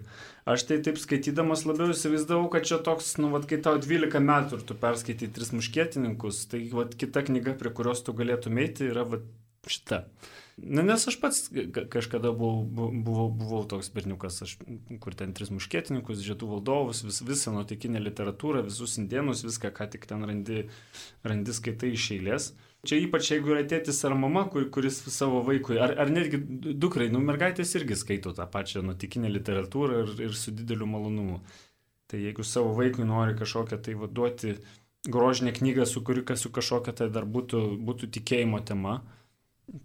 Aš 0.48 0.66
tai 0.68 0.80
taip 0.84 1.00
skaitydamas 1.00 1.66
labiau 1.68 1.94
įsivaizdavau, 1.94 2.48
kad 2.52 2.68
čia 2.68 2.80
toks, 2.84 3.16
nu, 3.20 3.32
vad, 3.34 3.48
kai 3.50 3.60
tau 3.64 3.80
12 3.82 4.22
metų 4.24 4.60
ir 4.60 4.66
tu 4.68 4.76
perskaitai 4.78 5.30
tris 5.34 5.54
muškietininkus, 5.56 6.44
tai 6.52 6.64
vad, 6.72 6.96
kita 7.00 7.24
knyga, 7.26 7.56
prie 7.58 7.74
kurios 7.74 8.04
tu 8.06 8.14
galėtum 8.16 8.60
eiti, 8.62 8.90
yra 8.92 9.06
vad, 9.08 9.26
šita. 9.68 10.04
Na, 10.60 10.82
nes 10.84 11.06
aš 11.08 11.16
pats 11.22 11.46
kažkada 11.92 12.34
buvau, 12.36 12.90
buvau, 12.92 13.28
buvau 13.32 13.62
toks 13.68 13.88
berniukas, 13.94 14.42
aš, 14.44 14.56
kur 15.00 15.16
ten 15.16 15.32
tris 15.36 15.52
muškietininkus, 15.54 16.20
žietų 16.24 16.50
valdovus, 16.50 17.00
vis, 17.06 17.22
visą 17.24 17.54
nuotikinę 17.54 18.02
literatūrą, 18.02 18.66
visus 18.66 18.98
indienus, 19.00 19.44
viską, 19.46 19.72
ką 19.76 19.88
tik 19.94 20.04
ten 20.10 20.26
randi, 20.28 20.66
randi 21.24 21.56
skaitai 21.56 21.94
iš 21.96 22.10
eilės. 22.18 22.50
Čia 22.80 22.96
ypač 23.04 23.26
jeigu 23.28 23.52
yra 23.52 23.62
tėtis 23.68 23.98
ar 24.08 24.14
mama, 24.16 24.46
kur, 24.48 24.64
kuris 24.72 25.02
savo 25.12 25.42
vaikui, 25.44 25.76
ar, 25.84 25.92
ar 26.00 26.08
netgi 26.12 26.38
dukrai, 26.80 27.10
nu 27.12 27.20
mergaitės 27.20 27.74
irgi 27.76 27.98
skaito 28.00 28.32
tą 28.36 28.46
pačią 28.48 28.80
nuotikinę 28.86 29.28
literatūrą 29.28 29.98
ir, 30.04 30.14
ir 30.28 30.36
su 30.36 30.54
dideliu 30.56 30.88
malonumu. 30.88 31.42
Tai 32.08 32.20
jeigu 32.22 32.46
savo 32.46 32.72
vaikui 32.78 33.04
nori 33.04 33.36
kažkokią 33.36 33.78
tai 33.84 33.96
vaduoti 34.00 34.54
grožinę 35.12 35.52
knygą, 35.52 35.84
su 35.86 36.00
kuri 36.04 36.24
su 36.36 36.50
kažkokia 36.50 36.96
tai 36.96 37.10
dar 37.12 37.28
būtų, 37.28 37.60
būtų 37.84 38.10
tikėjimo 38.16 38.64
tema, 38.64 39.02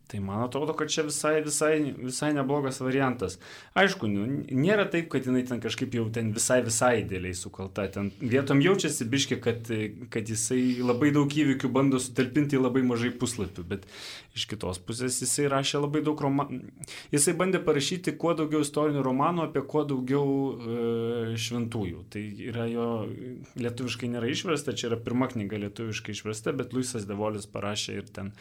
Tai 0.08 0.20
man 0.20 0.44
atrodo, 0.44 0.74
kad 0.74 0.90
čia 0.90 1.04
visai, 1.06 1.42
visai, 1.46 1.94
visai 1.98 2.32
neblogas 2.34 2.80
variantas. 2.82 3.36
Aišku, 3.78 4.08
nu, 4.10 4.26
nėra 4.50 4.88
taip, 4.90 5.12
kad 5.14 5.26
jinai 5.28 5.44
ten 5.46 5.62
kažkaip 5.62 5.94
jau 5.98 6.06
ten 6.14 6.32
visai, 6.34 6.60
visai 6.66 7.04
dėliai 7.06 7.38
sukalta. 7.38 7.86
Ten 7.94 8.10
vietom 8.18 8.64
jaučiasi 8.66 9.06
biški, 9.10 9.38
kad, 9.44 9.70
kad 10.14 10.32
jisai 10.32 10.82
labai 10.82 11.12
daug 11.14 11.30
įvykių 11.30 11.70
bando 11.74 12.02
sutalpinti 12.02 12.58
į 12.58 12.64
labai 12.64 12.82
mažai 12.86 13.12
puslapių, 13.14 13.66
bet 13.76 13.86
iš 14.38 14.48
kitos 14.52 14.82
pusės 14.82 15.20
jisai 15.22 15.50
rašė 15.54 15.84
labai 15.84 16.02
daug 16.06 16.22
romanų. 16.26 16.62
Jisai 17.14 17.36
bandė 17.38 17.62
parašyti 17.66 18.16
kuo 18.22 18.34
daugiau 18.38 18.66
istorinių 18.66 19.06
romanų 19.06 19.46
apie 19.48 19.66
kuo 19.70 19.86
daugiau 19.90 20.26
e, 20.26 21.38
šventųjų. 21.46 22.06
Tai 22.14 22.24
yra 22.50 22.70
jo, 22.72 22.90
lietuviškai 23.62 24.10
nėra 24.16 24.34
išversta, 24.34 24.74
čia 24.78 24.90
yra 24.90 25.02
pirma 25.02 25.30
knyga 25.34 25.62
lietuviškai 25.68 26.18
išversta, 26.18 26.56
bet 26.58 26.74
Luisas 26.74 27.06
Devolis 27.10 27.46
parašė 27.50 28.00
ir 28.02 28.10
ten 28.18 28.34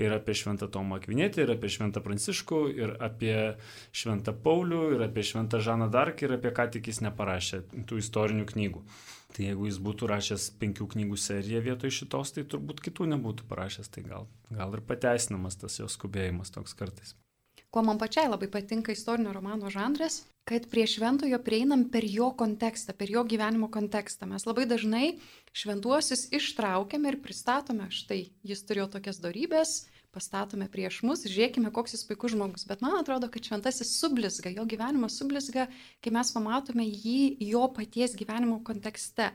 ir 0.00 0.14
apie 0.14 0.34
Šventą 0.36 0.68
Tomą 0.72 0.98
Akvinėtį, 0.98 1.44
ir 1.44 1.54
apie 1.54 1.70
Šventą 1.72 2.02
Pranciškų, 2.04 2.60
ir 2.76 2.94
apie 3.02 3.36
Šventą 3.92 4.34
Paulių, 4.44 4.82
ir 4.96 5.06
apie 5.08 5.24
Šventą 5.26 5.60
Žaną 5.64 5.90
Dark, 5.92 6.22
ir 6.24 6.36
apie 6.38 6.52
ką 6.54 6.68
tik 6.76 6.88
jis 6.92 7.02
neparašė 7.04 7.64
tų 7.88 8.00
istorinių 8.02 8.46
knygų. 8.52 8.84
Tai 9.32 9.46
jeigu 9.46 9.68
jis 9.68 9.80
būtų 9.80 10.08
rašęs 10.10 10.50
penkių 10.60 10.90
knygų 10.92 11.16
seriją 11.20 11.62
vietoj 11.64 11.94
šitos, 12.02 12.34
tai 12.36 12.44
turbūt 12.44 12.84
kitų 12.84 13.08
nebūtų 13.14 13.48
parašęs, 13.48 13.88
tai 13.92 14.04
gal, 14.04 14.28
gal 14.52 14.76
ir 14.76 14.84
pateisinamas 14.84 15.56
tas 15.60 15.80
jo 15.80 15.88
skubėjimas 15.88 16.52
toks 16.52 16.76
kartais. 16.76 17.16
Kuo 17.72 17.80
man 17.80 17.96
pačiai 17.96 18.28
labai 18.28 18.50
patinka 18.52 18.92
istorinio 18.92 19.30
romano 19.32 19.70
žanras, 19.72 20.18
kad 20.44 20.66
prie 20.68 20.84
šventojo 20.86 21.38
prieinam 21.40 21.86
per 21.88 22.04
jo 22.04 22.26
kontekstą, 22.36 22.92
per 22.92 23.08
jo 23.08 23.22
gyvenimo 23.24 23.70
kontekstą. 23.72 24.28
Mes 24.28 24.44
labai 24.44 24.66
dažnai 24.68 25.06
šventuosius 25.56 26.26
ištraukiame 26.36 27.08
ir 27.08 27.16
pristatome, 27.24 27.86
štai 27.88 28.26
jis 28.44 28.64
turėjo 28.68 28.90
tokias 28.96 29.22
darybės, 29.24 29.72
pastatome 30.12 30.68
prieš 30.68 31.00
mus, 31.08 31.24
žiūrėkime, 31.24 31.72
koks 31.72 31.96
jis 31.96 32.04
puikus 32.10 32.34
žmogus. 32.34 32.66
Bet 32.68 32.84
man 32.84 32.98
atrodo, 32.98 33.32
kad 33.32 33.48
šventasis 33.48 33.94
sublisga, 34.02 34.52
jo 34.52 34.68
gyvenimas 34.68 35.16
sublisga, 35.16 35.70
kai 36.04 36.12
mes 36.12 36.34
pamatome 36.36 36.84
jį 36.84 37.38
jo 37.54 37.64
paties 37.72 38.18
gyvenimo 38.20 38.60
kontekste. 38.68 39.30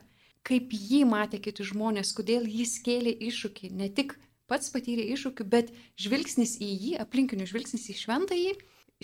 Kaip 0.45 0.78
jį 0.78 1.02
matė 1.10 1.41
kiti 1.41 1.65
žmonės, 1.65 2.13
kodėl 2.15 2.45
jis 2.45 2.78
kėlė 2.86 3.17
iššūkį, 3.32 3.73
ne 3.82 3.89
tik 3.89 4.13
pats 4.49 4.71
patyrė 4.73 5.05
iššūkių, 5.13 5.45
bet 5.51 5.71
žvilgsnis 5.99 6.57
į 6.63 6.69
jį, 6.71 6.91
aplinkinių 7.03 7.47
žvilgsnis 7.49 7.88
į 7.91 7.97
šventąjį, 8.01 8.53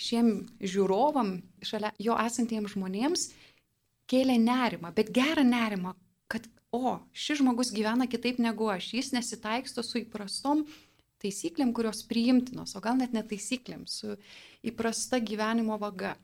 šiem 0.00 0.30
žiūrovam, 0.58 1.36
šalia 1.62 1.92
jo 2.02 2.16
esantiems 2.18 2.74
žmonėms 2.74 3.28
kėlė 4.10 4.38
nerimą, 4.40 4.90
bet 4.96 5.12
gerą 5.14 5.44
nerimą, 5.46 5.94
kad, 6.30 6.46
o, 6.74 6.98
šis 7.14 7.40
žmogus 7.40 7.72
gyvena 7.74 8.08
kitaip 8.10 8.40
negu 8.42 8.68
aš, 8.72 8.90
jis 8.96 9.12
nesitaiksto 9.14 9.84
su 9.86 10.02
įprastom 10.02 10.64
taisyklėm, 11.24 11.72
kurios 11.76 12.02
priimtinos, 12.08 12.74
o 12.76 12.82
gal 12.84 12.98
net 13.00 13.14
netaisyklėm, 13.16 13.86
su 13.88 14.18
įprasta 14.66 15.20
gyvenimo 15.22 15.78
vaga. 15.80 16.14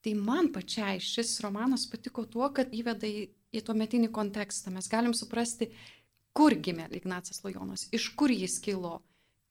Tai 0.00 0.14
man 0.16 0.48
pačiai 0.54 1.00
šis 1.04 1.34
romanas 1.44 1.84
patiko 1.90 2.24
tuo, 2.24 2.46
kad 2.56 2.72
įveda 2.72 3.04
į, 3.04 3.26
į 3.52 3.60
tuo 3.66 3.74
metinį 3.76 4.08
kontekstą. 4.16 4.72
Mes 4.72 4.88
galim 4.88 5.12
suprasti, 5.16 5.68
kur 6.36 6.54
gimė 6.54 6.88
Ignacas 6.94 7.42
Lojonas, 7.44 7.88
iš 7.94 8.10
kur 8.18 8.32
jis 8.32 8.58
kilo, 8.64 9.00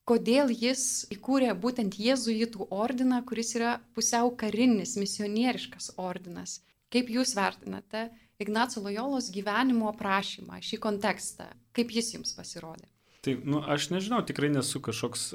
kodėl 0.10 0.50
jis 0.54 1.06
įkūrė 1.13 1.52
būtent 1.63 2.00
Jėzuitų 2.02 2.70
ordiną, 2.74 3.22
kuris 3.28 3.54
yra 3.58 3.78
pusiau 3.96 4.32
karinis, 4.39 4.96
misionieriškas 4.98 5.94
ordinas. 6.02 6.60
Kaip 6.89 7.12
jūs 7.13 7.36
vertinate 7.38 8.08
Ignaco 8.42 8.82
Lojolos 8.82 9.30
gyvenimo 9.34 9.92
aprašymą, 9.92 10.58
šį 10.65 10.80
kontekstą, 10.82 11.52
kaip 11.78 11.94
jis 11.94 12.15
jums 12.15 12.34
pasirodė? 12.34 12.88
Tai, 13.22 13.36
nu, 13.44 13.60
aš 13.62 13.92
nežinau, 13.94 14.24
tikrai 14.26 14.50
nesu 14.54 14.80
kažkoks 14.82 15.34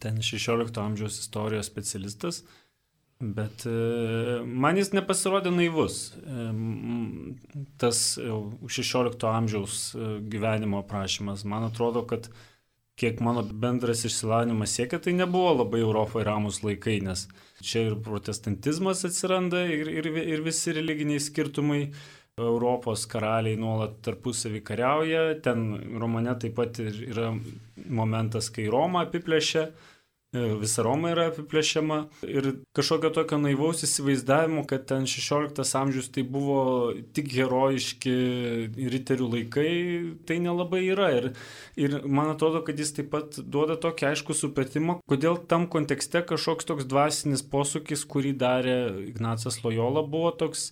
ten 0.00 0.22
16 0.24 0.78
amžiaus 0.80 1.18
istorijos 1.20 1.68
specialistas, 1.68 2.44
bet 3.20 3.66
e, 3.68 3.72
man 4.44 4.78
jis 4.80 4.94
nepasirodė 4.96 5.52
naivus. 5.52 6.10
E, 6.24 6.46
tas 7.80 8.00
16 8.16 9.26
amžiaus 9.28 9.80
e, 9.92 10.12
gyvenimo 10.32 10.80
aprašymas, 10.80 11.44
man 11.44 11.68
atrodo, 11.68 12.06
kad 12.08 12.30
kiek 13.00 13.20
mano 13.24 13.42
bendras 13.42 14.04
išsilavinimas 14.04 14.72
siekia, 14.76 15.00
tai 15.00 15.14
nebuvo 15.16 15.52
labai 15.62 15.80
Europoje 15.80 16.26
ramus 16.28 16.62
laikai, 16.64 16.98
nes 17.04 17.26
čia 17.64 17.86
ir 17.88 17.98
protestantizmas 18.04 19.04
atsiranda 19.08 19.62
ir, 19.68 19.88
ir, 20.00 20.08
ir 20.20 20.42
visi 20.44 20.74
religiniai 20.76 21.20
skirtumai 21.20 21.84
Europos 22.40 23.04
karaliai 23.10 23.58
nuolat 23.60 23.98
tarpusavį 24.04 24.62
kariauja, 24.64 25.22
ten 25.44 25.66
romane 26.00 26.32
taip 26.40 26.56
pat 26.56 26.80
yra 26.80 27.34
momentas, 27.88 28.48
kai 28.54 28.68
Roma 28.72 29.04
apiplėšia, 29.06 29.66
visa 30.32 30.84
Roma 30.86 31.10
yra 31.10 31.26
apiplėšiama 31.30 31.96
ir 32.30 32.46
kažkokio 32.76 33.10
tokio 33.16 33.38
naivaus 33.42 33.82
įsivaizdavimo, 33.82 34.62
kad 34.70 34.84
ten 34.86 35.08
16 35.10 35.74
amžius 35.80 36.10
tai 36.14 36.22
buvo 36.22 36.92
tik 37.16 37.32
herojiški 37.34 38.14
riterių 38.94 39.30
laikai, 39.34 39.72
tai 40.28 40.38
nelabai 40.44 40.84
yra. 40.86 41.10
Ir, 41.18 41.26
ir 41.74 41.98
man 42.06 42.30
atrodo, 42.30 42.62
kad 42.66 42.78
jis 42.78 42.94
taip 42.94 43.10
pat 43.10 43.40
duoda 43.42 43.74
tokį 43.80 44.12
aišku 44.12 44.36
supratimą, 44.38 45.00
kodėl 45.10 45.40
tam 45.50 45.66
kontekste 45.70 46.22
kažkoks 46.22 46.70
toks 46.70 46.86
dvasinis 46.86 47.42
posūkis, 47.42 48.06
kurį 48.06 48.36
darė 48.38 48.78
Ignacas 49.08 49.64
Lojola, 49.64 50.06
buvo 50.06 50.30
toks 50.30 50.70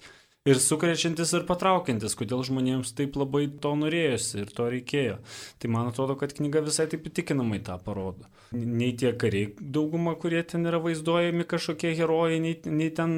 ir 0.49 0.61
sukrečiantis 0.63 1.35
ir 1.37 1.47
patraukiantis, 1.49 2.17
kodėl 2.19 2.43
žmonėms 2.47 2.95
taip 2.99 3.19
labai 3.21 3.47
to 3.63 3.75
norėjosi 3.79 4.43
ir 4.45 4.53
to 4.55 4.69
reikėjo. 4.73 5.19
Tai 5.61 5.71
man 5.75 5.93
atrodo, 5.93 6.17
kad 6.21 6.35
knyga 6.37 6.65
visai 6.67 6.89
taip 6.91 7.07
įtikinamai 7.11 7.61
tą 7.67 7.79
parodo. 7.85 8.29
Nei 8.57 8.95
tie 8.97 9.11
kariai 9.13 9.51
dauguma, 9.61 10.15
kurie 10.17 10.41
ten 10.49 10.65
yra 10.65 10.79
vaizduojami 10.81 11.45
kažkokie 11.49 11.91
herojai, 11.99 12.39
nei, 12.41 12.55
nei 12.65 12.89
ten 12.97 13.11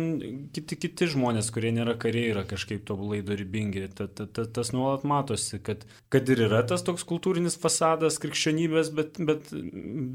kiti, 0.56 0.78
kiti 0.86 1.06
žmonės, 1.12 1.52
kurie 1.54 1.70
nėra 1.76 1.94
kariai, 2.02 2.32
yra 2.32 2.42
kažkaip 2.50 2.82
tobulai 2.88 3.20
dorybingi. 3.26 3.86
Ta, 3.94 4.08
ta, 4.10 4.26
ta, 4.26 4.46
tas 4.58 4.72
nuolat 4.74 5.06
matosi, 5.06 5.60
kad, 5.62 5.84
kad 6.10 6.32
ir 6.34 6.42
yra 6.48 6.64
tas 6.66 6.82
toks 6.86 7.06
kultūrinis 7.06 7.58
fasadas 7.62 8.18
krikščionybės, 8.22 8.90
bet, 8.96 9.20
bet, 9.22 9.54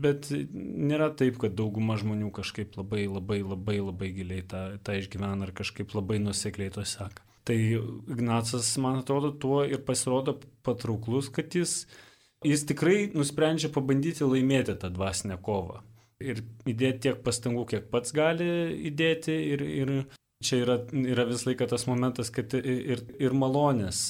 bet 0.04 0.28
nėra 0.52 1.14
taip, 1.16 1.40
kad 1.46 1.56
dauguma 1.56 1.96
žmonių 2.02 2.34
kažkaip 2.36 2.76
labai, 2.76 3.06
labai, 3.08 3.40
labai, 3.46 3.80
labai 3.86 4.12
giliai 4.20 4.44
tą, 4.44 4.66
tą 4.84 5.00
išgyvena 5.00 5.48
ar 5.48 5.56
kažkaip 5.56 5.96
labai 5.96 6.20
nusekliai 6.28 6.76
to 6.76 6.84
seka. 7.06 7.24
Tai 7.46 7.58
Ignacas, 8.10 8.72
man 8.82 9.04
atrodo, 9.04 9.30
tuo 9.32 9.62
ir 9.70 9.84
pasirodo 9.86 10.40
patrauklus, 10.66 11.30
kad 11.30 11.54
jis 11.54 11.84
jis 12.46 12.66
tikrai 12.70 12.98
nusprendžia 13.14 13.72
pabandyti 13.74 14.26
laimėti 14.26 14.78
tą 14.82 14.92
dvasinę 14.94 15.38
kovą. 15.46 15.82
Ir 16.24 16.42
įdėti 16.66 17.08
tiek 17.08 17.18
pastangų, 17.26 17.66
kiek 17.74 17.90
pats 17.92 18.14
gali 18.16 18.48
įdėti 18.90 19.36
ir, 19.54 19.66
ir 19.66 19.98
Čia 20.44 20.58
yra, 20.62 20.74
yra 21.08 21.24
vis 21.30 21.46
laiką 21.48 21.64
tas 21.72 21.86
momentas, 21.88 22.28
kad 22.30 22.52
ir, 22.60 23.00
ir 23.24 23.34
malonės, 23.34 24.02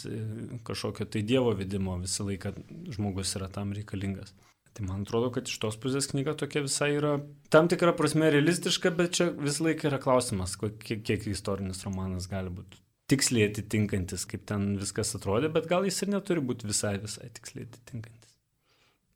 kažkokio 0.65 1.05
tai 1.13 1.21
Dievo 1.23 1.53
vidimo 1.55 1.99
visą 2.01 2.25
laiką 2.25 2.51
žmogus 2.95 3.35
yra 3.37 3.47
tam 3.53 3.75
reikalingas. 3.77 4.33
Tai 4.75 4.87
man 4.89 5.05
atrodo, 5.05 5.29
kad 5.31 5.47
iš 5.47 5.59
tos 5.61 5.77
pusės 5.79 6.09
knyga 6.11 6.33
tokia 6.35 6.65
visai 6.65 6.89
yra 6.97 7.13
tam 7.53 7.69
tikra 7.71 7.93
prasme 7.95 8.31
realistiška, 8.33 8.91
bet 8.97 9.13
čia 9.19 9.29
visą 9.37 9.69
laiką 9.69 9.87
yra 9.91 10.01
klausimas, 10.01 10.57
kiek, 10.59 11.05
kiek 11.05 11.29
istorinis 11.31 11.85
romanas 11.85 12.27
gali 12.31 12.51
būti 12.57 12.81
tiksliai 13.11 13.49
atitinkantis, 13.51 14.25
kaip 14.29 14.45
ten 14.49 14.73
viskas 14.81 15.15
atrodė, 15.17 15.51
bet 15.53 15.69
gal 15.69 15.85
jis 15.87 16.01
ir 16.03 16.13
neturi 16.13 16.43
būti 16.43 16.69
visai, 16.69 16.95
visai 17.01 17.29
tiksliai 17.37 17.67
atitinkantis. 17.69 18.33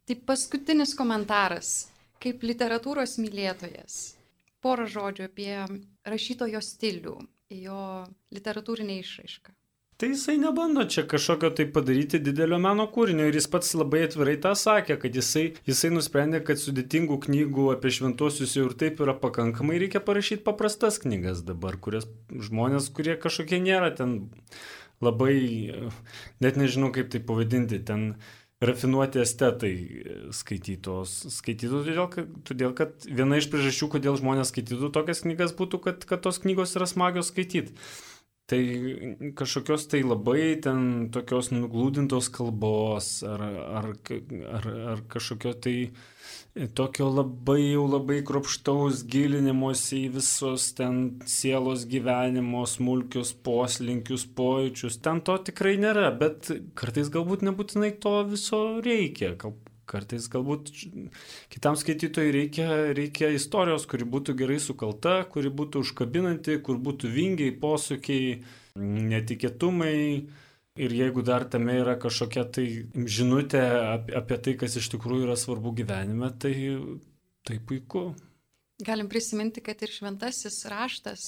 Tai 0.09 0.17
paskutinis 0.29 0.95
komentaras, 0.97 1.73
kaip 2.21 2.45
literatūros 2.45 3.17
mylėtojas 3.21 3.99
porą 4.63 4.87
žodžių 4.91 5.25
apie 5.29 5.53
rašytojo 6.09 6.61
stilių, 6.63 7.15
jo 7.61 7.83
literatūrinę 8.35 8.99
išraišką. 9.03 9.53
Tai 9.99 10.07
jisai 10.09 10.37
nebando 10.39 10.85
čia 10.87 11.03
kažkokio 11.03 11.49
tai 11.51 11.65
padaryti 11.75 12.21
didelio 12.23 12.55
meno 12.63 12.85
kūrinio 12.87 13.25
ir 13.27 13.35
jis 13.35 13.49
pats 13.51 13.73
labai 13.75 14.05
atvirai 14.05 14.37
tą 14.39 14.53
sakė, 14.55 14.95
kad 15.01 15.17
jisai, 15.19 15.43
jisai 15.67 15.89
nusprendė, 15.91 16.39
kad 16.47 16.61
sudėtingų 16.61 17.17
knygų 17.25 17.65
apie 17.73 17.91
šventuosius 17.97 18.53
jau 18.55 18.69
ir 18.69 18.77
taip 18.79 19.01
yra 19.03 19.11
pakankamai, 19.19 19.75
reikia 19.83 19.99
parašyti 19.99 20.45
paprastas 20.45 21.01
knygas 21.03 21.41
dabar, 21.43 21.75
kurias 21.75 22.07
žmonės, 22.31 22.87
kurie 22.95 23.17
kažkokie 23.19 23.59
nėra 23.59 23.91
ten 23.97 24.13
labai, 25.03 25.35
net 26.39 26.55
nežinau 26.55 26.93
kaip 26.95 27.11
tai 27.11 27.19
pavadinti, 27.19 27.81
ten 27.83 28.13
rafinuoti 28.63 29.19
estetai 29.19 29.73
skaitytos. 30.35 31.17
Skaitytų 31.41 31.83
todėl 31.89 32.07
kad, 32.15 32.31
todėl, 32.47 32.71
kad 32.75 33.03
viena 33.03 33.39
iš 33.43 33.51
priežasčių, 33.51 33.91
kodėl 33.97 34.15
žmonės 34.19 34.53
skaitytų 34.53 34.93
tokias 34.95 35.25
knygas, 35.27 35.51
būtų, 35.59 35.81
kad, 35.89 36.07
kad 36.07 36.23
tos 36.23 36.39
knygos 36.43 36.79
yra 36.79 36.87
smagios 36.87 37.33
skaityti. 37.33 37.75
Tai 38.49 38.61
kažkokios 39.37 39.83
tai 39.91 39.99
labai 40.01 40.55
ten 40.63 41.09
tokios 41.13 41.51
nuglūdintos 41.53 42.31
kalbos 42.33 43.19
ar, 43.21 43.43
ar, 43.77 43.89
ar, 44.57 44.65
ar 44.95 45.03
kažkokio 45.11 45.53
tai 45.61 45.75
tokio 46.73 47.11
labai 47.13 47.59
jau 47.61 47.85
labai 47.85 48.19
kropštaus 48.25 49.03
gilinimosi 49.11 50.05
į 50.07 50.13
visos 50.17 50.71
ten 50.79 51.19
sielos 51.29 51.85
gyvenimo 51.91 52.65
smulkius 52.67 53.35
poslinkius, 53.45 54.25
pojūčius. 54.35 54.97
Ten 55.05 55.21
to 55.21 55.37
tikrai 55.51 55.77
nėra, 55.81 56.09
bet 56.17 56.49
kartais 56.79 57.13
galbūt 57.13 57.45
nebūtinai 57.45 57.93
to 58.01 58.15
viso 58.33 58.63
reikia. 58.85 59.35
Kartais 59.89 60.27
galbūt 60.29 60.69
kitam 61.53 61.77
skaitytojui 61.79 62.35
reikia, 62.35 62.67
reikia 62.97 63.31
istorijos, 63.33 63.87
kuri 63.89 64.05
būtų 64.05 64.35
gerai 64.37 64.59
sukalta, 64.61 65.23
kuri 65.31 65.49
būtų 65.49 65.81
užkabinanti, 65.85 66.59
kur 66.65 66.77
būtų 66.77 67.09
vingiai, 67.15 67.55
posūkiai, 67.63 68.37
netikėtumai 68.77 69.97
Ir 70.79 70.93
jeigu 70.95 71.23
dar 71.27 71.43
tame 71.51 71.73
yra 71.81 71.97
kažkokia 71.99 72.45
tai 72.55 72.65
žinutė 72.95 73.59
apie, 73.59 74.13
apie 74.15 74.37
tai, 74.45 74.53
kas 74.61 74.77
iš 74.79 74.87
tikrųjų 74.93 75.25
yra 75.25 75.35
svarbu 75.35 75.73
gyvenime, 75.75 76.29
tai, 76.39 76.53
tai 77.43 77.57
puiku. 77.59 78.13
Galim 78.87 79.09
prisiminti, 79.11 79.59
kad 79.65 79.81
ir 79.83 79.91
šventasis 79.91 80.61
raštas 80.71 81.25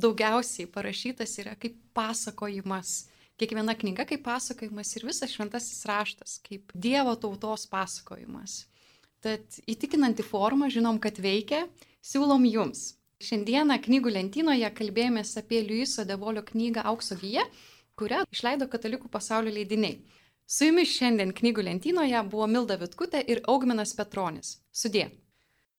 daugiausiai 0.00 0.70
parašytas 0.72 1.36
yra 1.42 1.52
kaip 1.60 1.76
pasakojimas. 1.92 3.10
Kiekviena 3.40 3.74
knyga 3.74 4.06
kaip 4.06 4.22
pasakojimas 4.26 4.94
ir 4.96 5.06
visas 5.08 5.32
šventasis 5.32 5.84
raštas 5.90 6.38
kaip 6.46 6.72
Dievo 6.74 7.16
tautos 7.18 7.66
pasakojimas. 7.70 8.64
Tad 9.24 9.60
įtikinanti 9.66 10.22
forma, 10.22 10.68
žinom, 10.70 11.00
kad 11.02 11.18
veikia, 11.18 11.64
siūlom 12.04 12.44
jums. 12.46 12.92
Šiandieną 13.24 13.78
knygų 13.82 14.12
lentynoje 14.12 14.68
kalbėjomės 14.76 15.32
apie 15.40 15.62
Liujiso 15.64 16.04
Devolio 16.04 16.42
knygą 16.44 16.84
Aukso 16.90 17.16
gyje 17.16 17.46
kurią 17.98 18.24
išleido 18.34 18.68
Katalikų 18.70 19.10
pasaulio 19.10 19.52
leidiniai. 19.54 19.98
Su 20.46 20.68
jumis 20.68 20.92
šiandien 20.92 21.32
knygų 21.36 21.64
lentynoje 21.68 22.22
buvo 22.30 22.48
Milda 22.50 22.76
Vitkutė 22.80 23.22
ir 23.30 23.42
Augminas 23.48 23.94
Petronis. 23.96 24.58
Sudė. 24.74 25.08